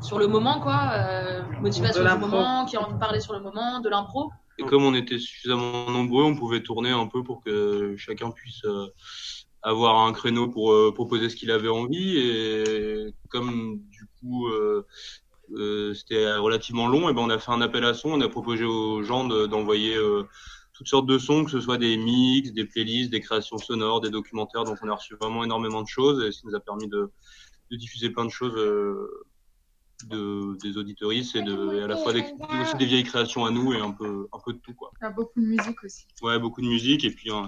[0.00, 3.40] sur le moment quoi, euh, motivation du moment, qui a envie de parler sur le
[3.40, 4.30] moment, de l'impro.
[4.58, 8.64] Et comme on était suffisamment nombreux, on pouvait tourner un peu pour que chacun puisse
[8.64, 8.86] euh,
[9.62, 12.18] avoir un créneau pour euh, proposer ce qu'il avait envie.
[12.18, 14.86] Et comme du coup euh,
[15.94, 18.10] c'était relativement long, et ben on a fait un appel à son.
[18.10, 20.22] On a proposé aux gens de- d'envoyer euh,
[20.74, 24.10] toutes sortes de sons, que ce soit des mix, des playlists, des créations sonores, des
[24.10, 24.64] documentaires.
[24.64, 27.10] Donc on a reçu vraiment énormément de choses et ça nous a permis de,
[27.70, 28.54] de diffuser plein de choses.
[28.56, 29.06] euh,
[30.10, 32.24] de, des auditoristes et, de, et à la fois des,
[32.60, 34.90] aussi des vieilles créations à nous et un peu, un peu de tout quoi.
[35.00, 36.06] Il y a beaucoup de musique aussi.
[36.22, 37.04] Ouais, beaucoup de musique.
[37.04, 37.42] Et puis euh,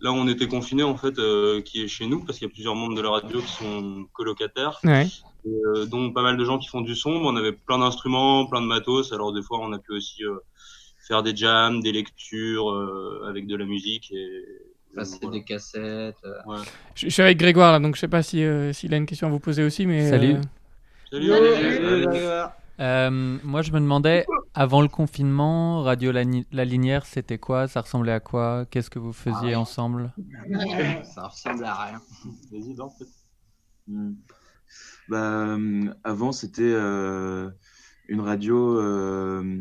[0.00, 2.52] là, on était confinés, en fait, euh, qui est chez nous, parce qu'il y a
[2.52, 5.06] plusieurs membres de la radio qui sont colocataires, Ouais.
[5.46, 7.10] Euh, dont pas mal de gens qui font du son.
[7.10, 9.12] On avait plein d'instruments, plein de matos.
[9.12, 10.36] Alors, des fois, on a pu aussi euh,
[11.06, 14.10] faire des jams, des lectures euh, avec de la musique.
[14.12, 14.44] Et,
[14.94, 16.16] Passer des cassettes.
[16.24, 16.32] euh.
[16.46, 16.56] Ouais.
[16.94, 19.04] Je, je suis avec Grégoire là, donc je sais pas si euh, s'il a une
[19.04, 20.08] question à vous poser aussi, mais.
[20.08, 20.36] Salut.
[20.36, 20.40] euh,
[21.10, 21.30] Salut,
[22.80, 27.68] Euh, moi, je me demandais, avant le confinement, Radio La, Ni- La Linière, c'était quoi?
[27.68, 28.64] Ça ressemblait à quoi?
[28.70, 30.12] Qu'est-ce que vous faisiez ensemble?
[31.14, 32.00] Ça ressemble à rien.
[32.52, 32.76] Vas-y.
[35.08, 37.50] Bah, euh, avant, c'était euh,
[38.08, 39.60] une radio euh,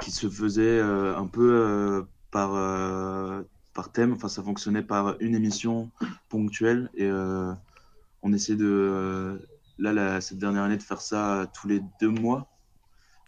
[0.00, 3.42] qui se faisait euh, un peu euh, par, euh,
[3.74, 4.12] par thème.
[4.12, 5.90] Enfin, ça fonctionnait par une émission
[6.28, 7.52] ponctuelle et euh,
[8.22, 9.38] on essayait de, euh,
[9.78, 12.48] là, la- cette dernière année, de faire ça tous les deux mois.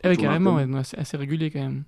[0.03, 1.85] Ah carrément, ouais, c'est assez régulier quand même.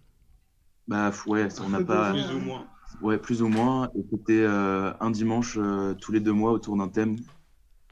[0.86, 2.12] Bah ouais, on n'a pas.
[2.12, 2.66] Plus ou moins.
[3.02, 3.90] Ouais, plus ou moins.
[3.94, 7.16] Et c'était euh, un dimanche euh, tous les deux mois autour d'un thème.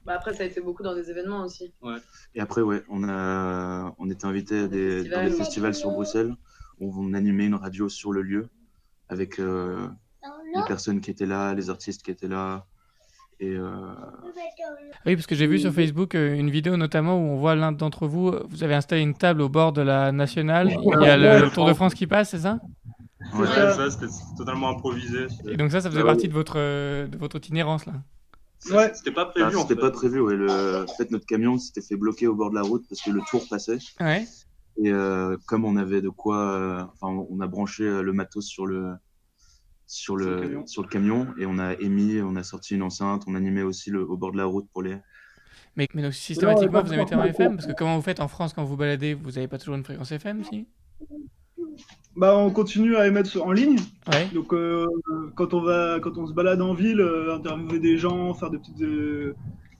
[0.07, 1.74] Bah après, ça a été beaucoup dans des événements aussi.
[1.82, 1.96] Ouais.
[2.34, 5.30] Et après, ouais, on a, on était invité à des, dans festivals.
[5.30, 6.34] des festivals sur Bruxelles.
[6.78, 8.48] où On animait une radio sur le lieu
[9.09, 9.88] avec euh,
[10.54, 12.66] les personnes qui étaient là, les artistes qui étaient là.
[13.40, 13.66] Et euh,
[15.04, 17.72] Oui, parce que j'ai vu sur Facebook euh, une vidéo notamment où on voit l'un
[17.72, 20.68] d'entre vous, vous avez installé une table au bord de la nationale.
[20.70, 22.61] Il y a le, le Tour de France qui passe, c'est ça?
[23.34, 25.26] Ouais, ça, c'était totalement improvisé.
[25.48, 27.94] Et donc ça, ça faisait Ouais, partie de votre, de votre itinérance là?
[28.70, 28.92] Ouais.
[28.94, 29.80] C'était pas ah, prévu, en c'était fait.
[29.80, 30.20] pas prévu.
[30.20, 30.34] Ouais.
[30.34, 33.11] Le, en fait, notre camion s'était fait bloquer au bord de la route parce que
[33.11, 33.78] le tour passait.
[34.00, 34.26] Ouais.
[34.78, 38.46] Et euh, comme on avait de quoi, euh, enfin, on a branché euh, le matos
[38.46, 38.94] sur le
[39.86, 40.66] sur le camion.
[40.66, 43.90] sur le camion et on a émis, on a sorti une enceinte, on animait aussi
[43.90, 44.96] le, au bord de la route pour les.
[45.76, 47.22] Mais, mais donc systématiquement, Non, vous émettez en.
[47.22, 49.76] FM Parce que comment vous faites en France quand vous baladez Vous n'avez pas toujours
[49.76, 50.66] une fréquence FM, si?
[52.16, 53.78] Bah, on continue à émettre en ligne.
[54.10, 54.26] Ouais.
[54.32, 54.86] Donc, euh,
[55.34, 58.56] quand on va, quand on se balade en ville, euh, interviewer des gens, faire des
[58.56, 59.34] petites, euh,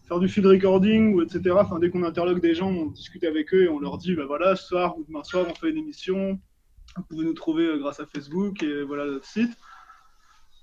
[0.07, 1.57] faire du field recording ou etc.
[1.59, 4.27] Enfin, dès qu'on interloque des gens, on discute avec eux et on leur dit, bah
[4.27, 6.39] voilà, ce soir ou demain soir, on fait une émission.
[6.97, 9.57] Vous pouvez nous trouver grâce à Facebook et voilà notre site.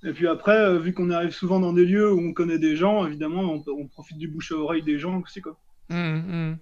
[0.04, 3.08] Et puis après, vu qu'on arrive souvent dans des lieux où on connaît des gens,
[3.08, 5.58] évidemment, on, on profite du bouche à oreille des gens aussi, quoi.
[5.90, 6.58] Hum,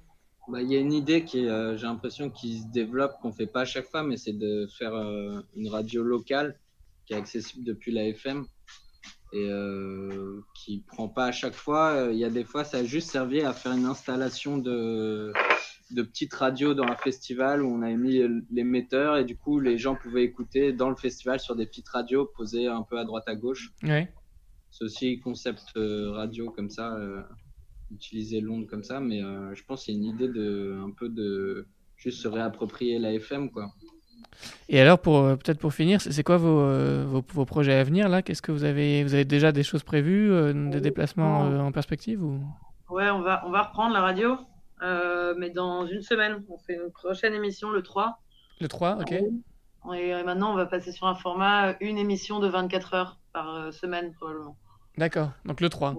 [0.51, 3.47] Bah, Il y a une idée qui, euh, j'ai l'impression, qui se développe, qu'on fait
[3.47, 6.59] pas à chaque fois, mais c'est de faire euh, une radio locale
[7.05, 8.45] qui est accessible depuis la FM
[9.31, 11.91] et euh, qui prend pas à chaque fois.
[11.91, 15.31] Euh, Il y a des fois, ça a juste servi à faire une installation de,
[15.91, 18.21] de petites radios dans un festival où on a mis
[18.51, 22.25] l'émetteur et du coup, les gens pouvaient écouter dans le festival sur des petites radios
[22.25, 23.71] posées un peu à droite à gauche.
[23.83, 24.13] Ouais.
[24.69, 26.97] C'est aussi concept radio comme ça,
[27.93, 30.91] utiliser l'onde comme ça, mais euh, je pense qu'il y a une idée de un
[30.91, 31.67] peu de
[31.97, 33.71] juste se réapproprier la FM quoi.
[34.69, 37.83] Et alors, pour euh, peut-être pour finir, c'est quoi vos, euh, vos, vos projets à
[37.83, 38.21] venir là?
[38.21, 41.71] Qu'est-ce que vous avez Vous avez déjà des choses prévues, euh, des déplacements euh, en
[41.71, 42.39] perspective ou?
[42.89, 44.37] Ouais, on va, on va reprendre la radio,
[44.81, 46.43] euh, mais dans une semaine.
[46.49, 48.19] On fait une prochaine émission le 3.
[48.59, 49.13] Le 3, ok.
[49.95, 54.13] Et maintenant, on va passer sur un format, une émission de 24 heures par semaine,
[54.13, 54.55] probablement.
[54.97, 55.95] D'accord, donc le 3.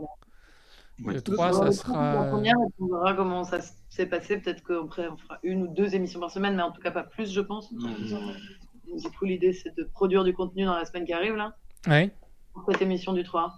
[1.05, 2.27] Le 3, ça La sera.
[2.31, 4.39] première, puis on verra comment ça s'est passé.
[4.39, 7.03] Peut-être qu'après, on fera une ou deux émissions par semaine, mais en tout cas pas
[7.03, 7.73] plus, je pense.
[7.75, 11.55] Du coup, l'idée, c'est de produire du contenu dans la semaine qui arrive, là,
[11.89, 12.15] Ouais.
[12.53, 13.55] pour cette émission du 3.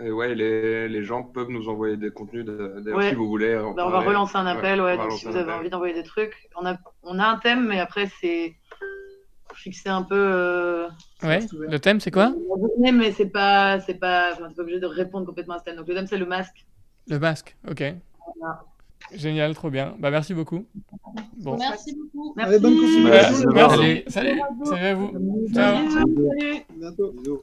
[0.00, 3.08] Et ouais, les, les gens peuvent nous envoyer des contenus de- d'ailleurs Ouais.
[3.10, 3.56] si vous voulez.
[3.56, 5.54] en Bah, on va relancer un appel, ouais, on donc si vous avez appel.
[5.54, 6.48] envie d'envoyer des trucs.
[6.60, 8.56] On a, on a un thème, mais après, c'est
[9.56, 10.14] fixer un peu.
[10.16, 10.88] euh,
[11.22, 11.40] Ouais.
[11.52, 12.34] Le thème, c'est quoi?
[12.50, 15.58] On va donner, mais c'est pas, c'est pas, enfin, pas obligé de répondre complètement à
[15.58, 15.76] ce thème.
[15.76, 16.66] Donc le thème, c'est le masque.
[17.08, 17.82] Le masque, ok.
[18.38, 18.64] Voilà.
[19.12, 19.94] Génial, trop bien.
[19.98, 20.64] Bah, merci beaucoup.
[21.38, 21.56] Bon.
[21.58, 22.34] Merci beaucoup.
[22.36, 22.58] Merci.
[22.60, 23.10] bonne continuation.
[23.10, 23.46] Merci.
[23.52, 23.78] Merci.
[23.80, 24.40] Allez, salut.
[24.64, 25.12] Salut à vous.
[25.52, 27.42] Ciao.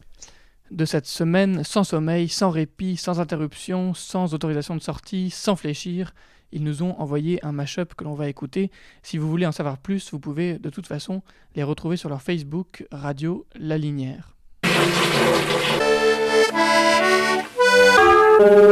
[0.72, 6.14] De cette semaine sans sommeil, sans répit, sans interruption, sans autorisation de sortie, sans fléchir,
[6.52, 8.72] ils nous ont envoyé un mashup que l'on va écouter.
[9.04, 11.22] Si vous voulez en savoir plus, vous pouvez de toute façon
[11.56, 14.36] les retrouver sur leur Facebook Radio La Linière.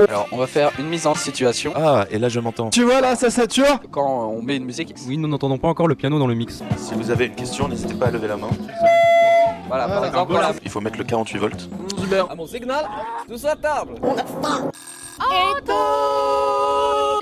[0.07, 1.73] Alors, on va faire une mise en situation.
[1.75, 2.69] Ah, et là je m'entends.
[2.69, 4.95] Tu vois là, ça sature Quand on met une musique.
[5.07, 6.63] Oui, nous n'entendons pas encore le piano dans le mix.
[6.77, 8.49] Si vous avez une question, n'hésitez pas à lever la main.
[9.67, 10.53] Voilà, par exemple, voilà.
[10.63, 11.69] Il faut mettre le 48 volts.
[12.29, 12.87] À mon signal,
[13.27, 13.95] tous à table.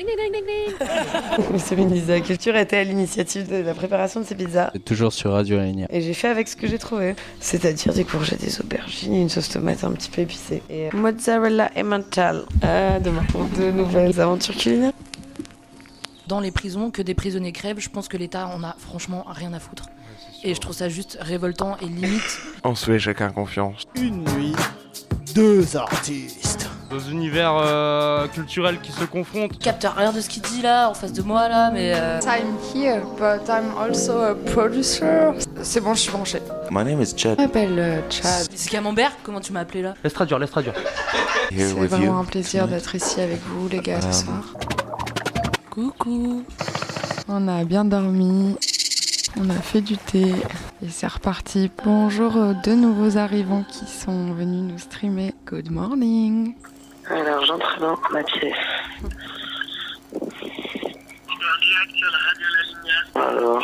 [1.51, 4.71] Le semi-ministre de la Culture était à l'initiative de la préparation de ces pizzas.
[4.85, 5.87] Toujours sur Radio Linière.
[5.91, 7.15] Et j'ai fait avec ce que j'ai trouvé.
[7.39, 10.61] C'est-à-dire des courgettes, des aubergines, une sauce tomate un petit peu épicée.
[10.69, 12.45] Et euh, mozzarella et mental.
[12.61, 14.93] À demain pour de nouvelles aventures culinaires.
[16.27, 19.53] Dans les prisons, que des prisonniers crèvent, je pense que l'État en a franchement rien
[19.53, 19.89] à foutre.
[20.43, 22.39] Et je trouve ça juste révoltant et limite.
[22.63, 23.83] On se fait chacun confiance.
[23.95, 24.55] Une nuit,
[25.33, 26.69] deux artistes.
[26.99, 29.57] Univers euh, culturel qui se confrontent.
[29.59, 31.93] Capte rien de ce qu'il dit là, en face de moi là, mais.
[31.95, 35.31] euh, I'm here, but I'm also a producer.
[35.61, 36.41] C'est bon, je suis branchée.
[36.71, 37.35] My name is Chad.
[37.37, 38.47] Je m'appelle euh, Chad.
[38.53, 40.73] C'est Camembert Comment tu m'as appelé là Laisse traduire, laisse traduire.
[41.51, 44.43] C'est vraiment un plaisir d'être ici avec vous, les gars, ce soir.
[45.69, 46.43] Coucou.
[47.27, 48.55] On a bien dormi.
[49.37, 50.21] On a fait du thé
[50.81, 51.69] et c'est reparti.
[51.83, 55.33] Bonjour aux deux nouveaux arrivants qui sont venus nous streamer.
[55.45, 56.53] Good morning.
[57.09, 58.53] Alors j'entre dans ma pièce.
[63.13, 63.63] Alors,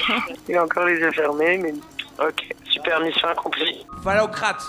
[0.48, 1.74] il a encore les yeux fermés, mais
[2.18, 3.86] ok, super mission accomplie.
[4.02, 4.62] Phallocrate,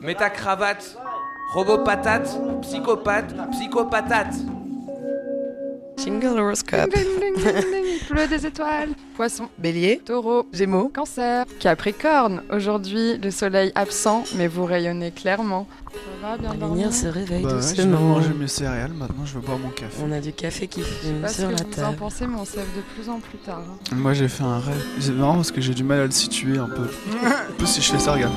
[0.00, 0.96] mets ta cravate,
[1.52, 2.28] robot patate,
[2.62, 4.34] psychopathe, psychopatate.
[5.96, 6.92] Jingle horoscope.
[8.08, 8.90] Pleut des étoiles.
[9.16, 9.48] Poisson.
[9.58, 10.00] Bélier.
[10.04, 10.46] Taureau.
[10.52, 10.90] Gémeaux.
[10.94, 11.44] Cancer.
[11.60, 12.42] Capricorne.
[12.52, 15.66] Aujourd'hui, le soleil absent, mais vous rayonnez clairement.
[16.22, 18.90] Ça va bien La dormir lumière se réveille Bah ouais, je vais manger mes céréales,
[18.94, 20.02] maintenant je vais boire mon café.
[20.04, 21.84] On a du café qui Je sais fume pas ce sur que la vous en
[21.84, 21.96] table.
[21.98, 23.60] pensez, mais on se lève de plus en plus tard.
[23.60, 23.94] hein.
[23.94, 24.84] Moi j'ai fait un rêve.
[24.98, 26.82] C'est marrant parce que j'ai du mal à le situer un peu.
[27.22, 28.32] En plus si je fais ça, regarde.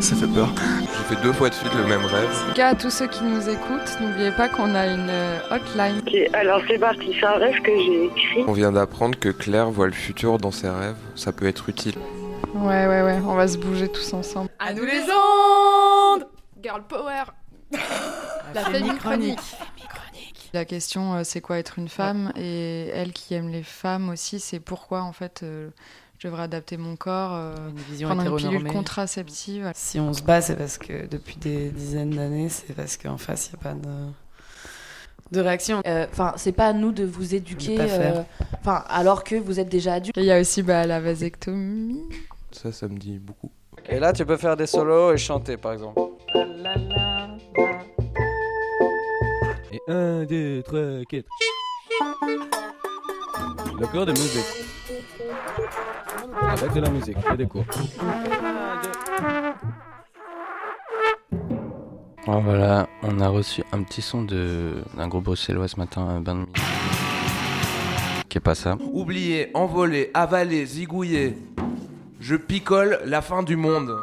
[0.00, 0.48] Ça fait peur.
[0.80, 2.30] J'ai fait deux fois de suite le même rêve.
[2.44, 5.38] En tout cas, à tous ceux qui nous écoutent, n'oubliez pas qu'on a une euh,
[5.50, 5.98] hotline.
[5.98, 8.44] Ok, alors c'est parti, c'est un rêve que j'ai écrit.
[8.46, 10.96] On vient d'apprendre que Claire voit le futur dans ses rêves.
[11.14, 11.94] Ça peut être utile.
[12.54, 14.48] Ouais, ouais, ouais, on va se bouger tous ensemble.
[14.58, 16.26] À nous les ondes
[16.62, 17.24] Girl power
[18.54, 19.56] La famille chronique.
[20.52, 22.32] La question, euh, c'est quoi être une femme?
[22.36, 25.70] Et elle qui aime les femmes aussi, c'est pourquoi en fait euh,
[26.18, 27.54] je devrais adapter mon corps, euh,
[27.90, 29.72] vision prendre une pilule contraceptive.
[29.74, 33.48] Si on se bat, c'est parce que depuis des dizaines d'années, c'est parce qu'en face,
[33.48, 33.90] il n'y a pas de,
[35.34, 35.82] de réaction.
[35.86, 37.76] Euh, Enfin, c'est pas à nous de vous éduquer.
[37.80, 38.22] Euh,
[38.60, 40.16] Enfin, alors que vous êtes déjà adulte.
[40.16, 42.02] Il y a aussi bah, la vasectomie.
[42.52, 43.50] Ça, ça me dit beaucoup.
[43.88, 46.00] Et là, tu peux faire des solos et chanter par exemple.
[49.72, 51.26] Et 1, 2, 3, 4.
[53.80, 54.46] Le cours de musique.
[56.42, 57.64] Avec de la musique, et des cours.
[62.26, 66.20] Ah, voilà, on a reçu un petit son de d'un groupe bruxellois ce matin, un
[66.20, 66.46] bain de.
[68.30, 68.78] Qui est pas ça.
[68.92, 71.36] Oublié, envolé, avalé, zigouillé.
[72.20, 73.94] Je picole la fin du monde.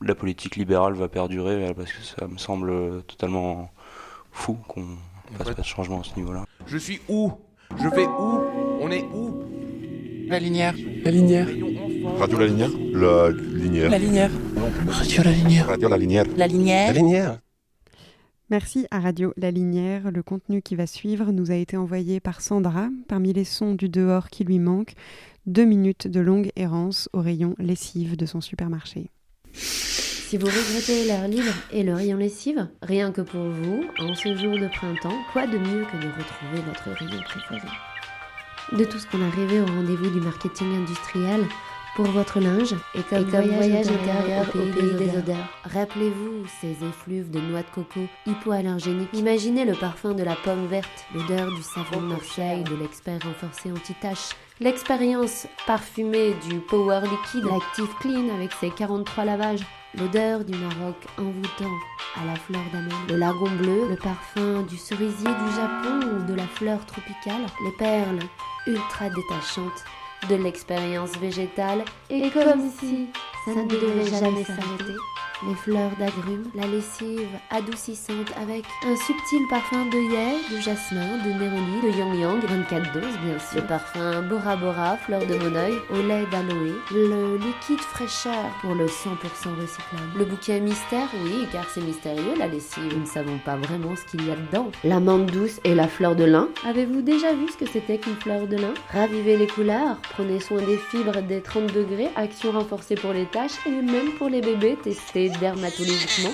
[0.00, 3.70] La politique libérale va perdurer euh, parce que ça me semble totalement
[4.30, 4.86] fou qu'on
[5.36, 6.46] fasse pas de changement à ce niveau-là.
[6.66, 7.32] Je suis où?
[7.76, 8.40] Je vais où?
[8.80, 9.44] On est où?
[10.28, 10.74] La linière.
[11.04, 11.46] La linière.
[12.04, 13.90] Radio La Linière La Linière.
[13.90, 14.30] La linière.
[14.88, 15.66] Radio La Linière.
[15.66, 16.24] Radio La Linière.
[16.36, 16.92] La Linière.
[16.92, 17.38] La Linière.
[18.50, 20.10] Merci à Radio La Linière.
[20.10, 22.88] Le contenu qui va suivre nous a été envoyé par Sandra.
[23.08, 24.94] Parmi les sons du dehors qui lui manquent,
[25.46, 29.10] deux minutes de longue errance au rayon lessive de son supermarché.
[29.52, 34.34] Si vous regrettez l'air libre et le rayon lessive, rien que pour vous, en ce
[34.36, 37.68] jour de printemps, quoi de mieux que de retrouver votre rayon préféré?
[38.72, 41.42] De tout ce qu'on a rêvé au rendez-vous du marketing industriel,
[41.94, 45.48] pour votre linge et comme, voyage, intérieur au pays, des, odeurs.
[45.64, 49.10] Rappelez-vous ces effluves de noix de coco hypoallergéniques.
[49.12, 53.70] Imaginez le parfum de la pomme verte, l'odeur du savon de Marseille, de l'expert renforcé
[53.70, 54.30] anti-tache,
[54.60, 59.64] l'expérience parfumée du Power Liquide, l'Active Clean avec ses 43 lavages,
[59.98, 61.74] l'odeur du Maroc envoûtant
[62.20, 66.34] à la fleur d'amande, le lagon bleu, le parfum du cerisier du Japon ou de
[66.34, 68.20] la fleur tropicale, les perles
[68.66, 69.84] ultra détachantes
[70.28, 71.84] de l'expérience végétale.
[72.10, 73.08] Et comme si
[73.44, 74.96] ça ne devait jamais s'arrêter
[75.48, 81.80] les fleurs d'agrumes, la lessive adoucissante avec un subtil parfum d'œillet, de jasmin, de néroli,
[81.82, 86.02] de yang yang, 24 doses bien sûr, le parfum Bora Bora, fleur de moneuil, au
[86.06, 89.08] lait d'aloe, le liquide fraîcheur pour le 100%
[89.60, 93.94] recyclable, le bouquet mystère, oui, car c'est mystérieux la lessive, nous ne savons pas vraiment
[93.96, 96.48] ce qu'il y a dedans, la menthe douce et la fleur de lin.
[96.66, 98.74] Avez-vous déjà vu ce que c'était qu'une fleur de lin?
[98.92, 103.58] Ravivez les couleurs, prenez soin des fibres des 30 degrés, action renforcée pour les taches
[103.66, 106.32] et même pour les bébés, testez dermatologiquement.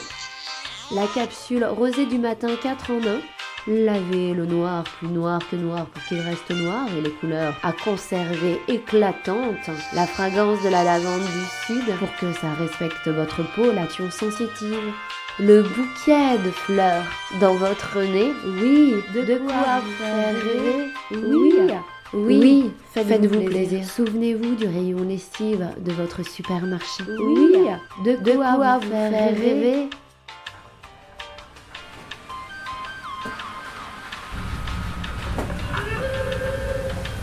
[0.90, 3.20] La capsule rosée du matin 4 en 1.
[3.66, 7.72] Lavez le noir plus noir que noir pour qu'il reste noir et les couleurs à
[7.72, 9.68] conserver éclatantes.
[9.92, 14.92] La fragrance de la lavande du sud pour que ça respecte votre peau, l'action sensitive.
[15.38, 17.04] Le bouquet de fleurs
[17.40, 20.92] dans votre nez, oui, de, quoi faire rêver.
[21.12, 21.52] Oui,
[22.94, 23.84] faites-vous plaisir.
[23.84, 27.04] Souvenez-vous du rayon lessive de votre supermarché.
[27.06, 27.52] Oui,
[28.04, 29.90] de, quoi, vous faire rêver.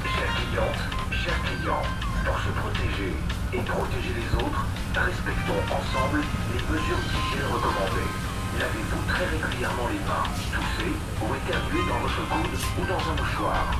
[0.04, 0.82] Chère cliente,
[1.12, 1.86] chers clients,
[2.26, 3.14] pour se protéger
[3.54, 4.66] et protéger les autres,
[4.96, 6.22] respectons ensemble
[6.54, 8.12] les mesures d'hygiène recommandées.
[8.60, 13.76] Lavez-vous très régulièrement les mains, toussez ou éternuez dans votre coude ou dans un mouchoir.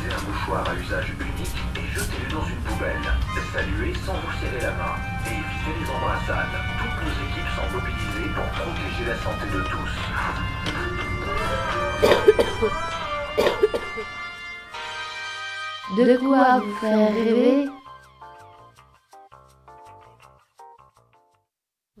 [0.00, 3.02] Utilisez un mouchoir à usage unique et jetez-le dans une poubelle.
[3.52, 4.96] Saluez sans vous serrer la main
[5.26, 6.56] et évitez les embrassades.
[6.78, 9.92] Toutes nos équipes sont mobilisées pour protéger la santé de tous.
[15.96, 17.68] De quoi vous faire rêver?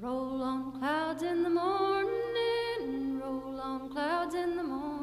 [0.02, 4.99] Roll on clouds in the morning, roll on clouds in the morning,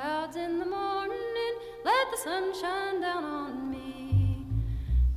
[0.00, 4.46] clouds in the morning, let the sun shine down on me.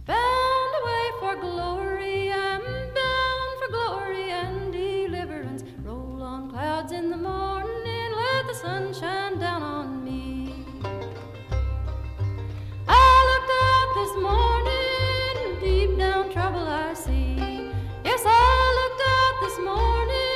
[0.08, 2.64] Bound away for glory, I'm
[3.00, 5.64] bound for glory and deliverance.
[5.84, 10.66] Roll on clouds in the morning, let the sun shine down on me.
[12.88, 17.70] I looked up this morning, deep down trouble I see.
[18.04, 20.31] Yes, I looked up this morning,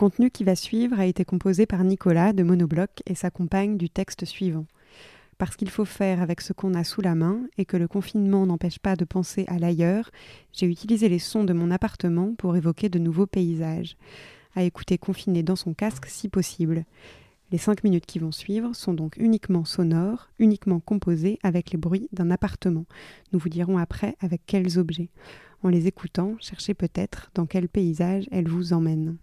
[0.00, 4.24] contenu qui va suivre a été composé par Nicolas de Monobloc et s'accompagne du texte
[4.24, 4.64] suivant.
[5.36, 8.46] Parce qu'il faut faire avec ce qu'on a sous la main et que le confinement
[8.46, 10.10] n'empêche pas de penser à l'ailleurs,
[10.54, 13.98] j'ai utilisé les sons de mon appartement pour évoquer de nouveaux paysages.
[14.54, 16.86] À écouter confiné dans son casque si possible.
[17.52, 22.08] Les cinq minutes qui vont suivre sont donc uniquement sonores, uniquement composées avec les bruits
[22.14, 22.86] d'un appartement.
[23.34, 25.10] Nous vous dirons après avec quels objets.
[25.62, 29.18] En les écoutant, cherchez peut-être dans quel paysage elles vous emmènent.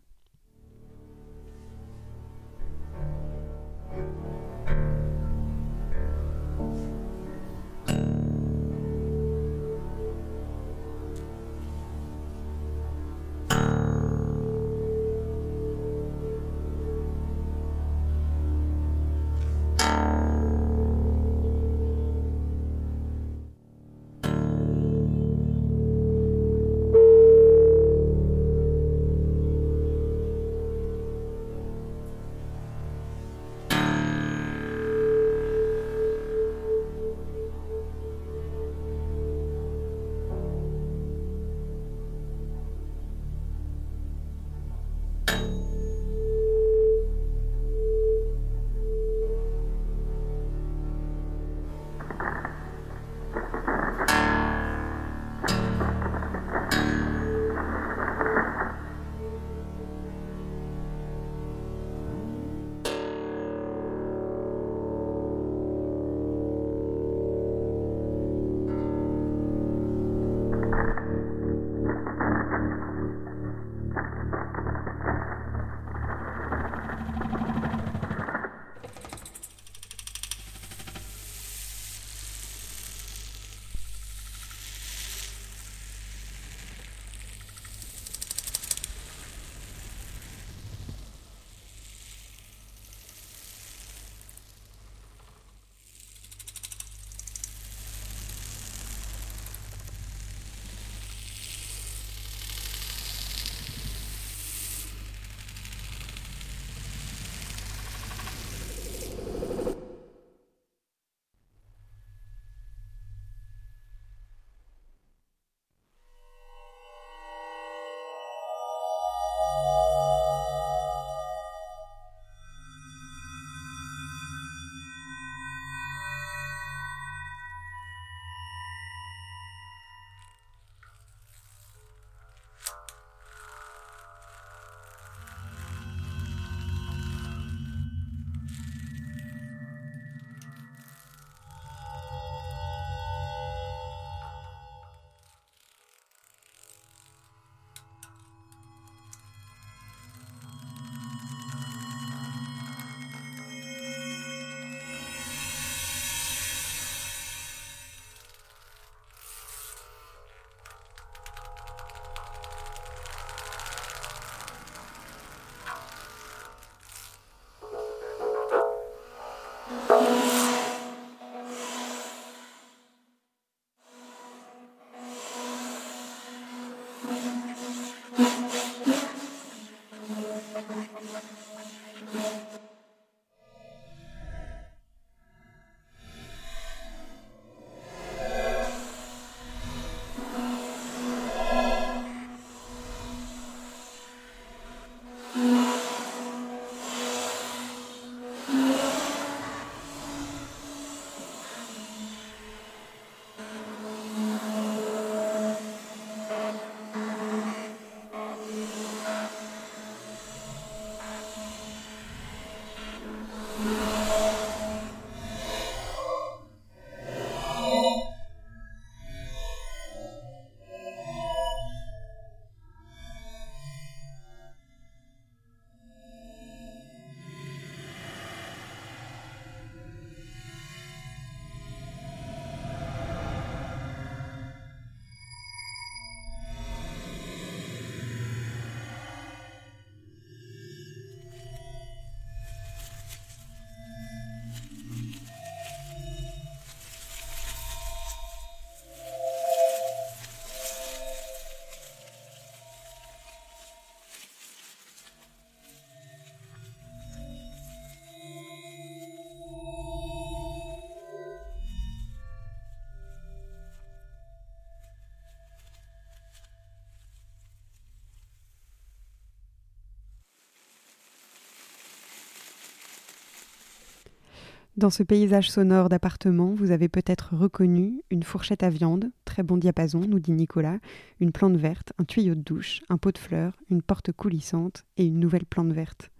[274.77, 279.57] Dans ce paysage sonore d'appartement, vous avez peut-être reconnu une fourchette à viande, très bon
[279.57, 280.77] diapason, nous dit Nicolas,
[281.19, 285.05] une plante verte, un tuyau de douche, un pot de fleurs, une porte coulissante et
[285.07, 286.11] une nouvelle plante verte.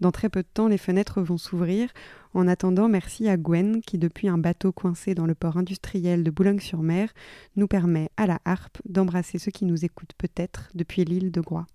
[0.00, 1.90] Dans très peu de temps, les fenêtres vont s'ouvrir.
[2.32, 6.30] En attendant, merci à Gwen qui, depuis un bateau coincé dans le port industriel de
[6.30, 7.12] Boulogne-sur-Mer,
[7.56, 11.66] nous permet à la harpe d'embrasser ceux qui nous écoutent peut-être depuis l'île de Groix.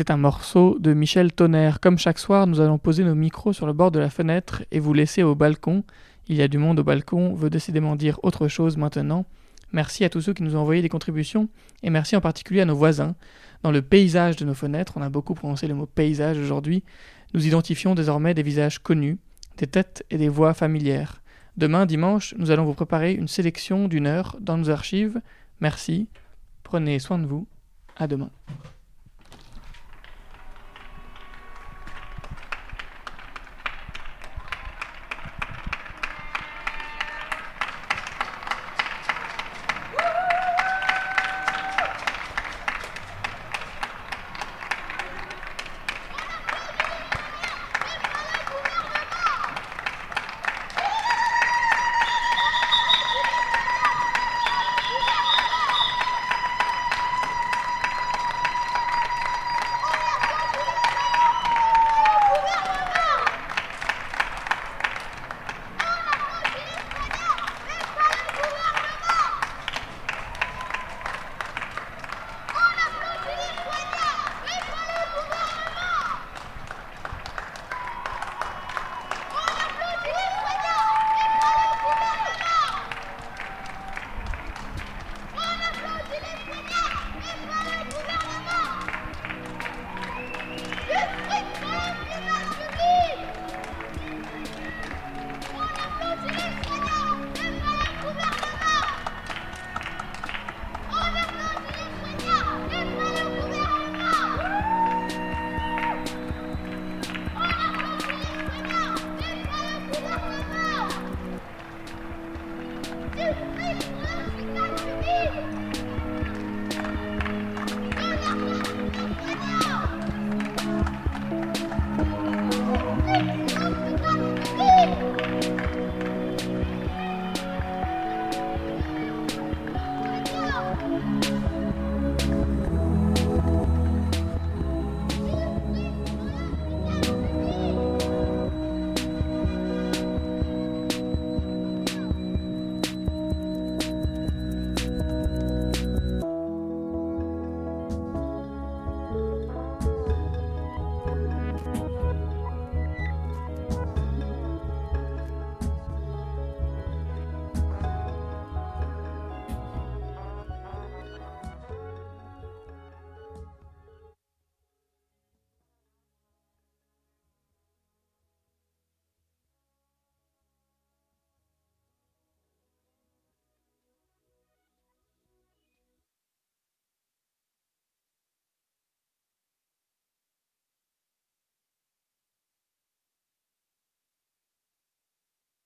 [0.00, 1.78] C'était un morceau de Michel Tonnerre.
[1.78, 4.80] Comme chaque soir, nous allons poser nos micros sur le bord de la fenêtre et
[4.80, 5.84] vous laisser au balcon.
[6.26, 9.26] Il y a du monde au balcon, veut décidément dire autre chose maintenant.
[9.72, 11.50] Merci à tous ceux qui nous ont envoyé des contributions
[11.82, 13.14] et merci en particulier à nos voisins.
[13.62, 16.82] Dans le paysage de nos fenêtres, on a beaucoup prononcé le mot paysage aujourd'hui,
[17.34, 19.18] nous identifions désormais des visages connus,
[19.58, 21.20] des têtes et des voix familières.
[21.58, 25.20] Demain, dimanche, nous allons vous préparer une sélection d'une heure dans nos archives.
[25.60, 26.08] Merci,
[26.62, 27.46] prenez soin de vous,
[27.98, 28.30] à demain.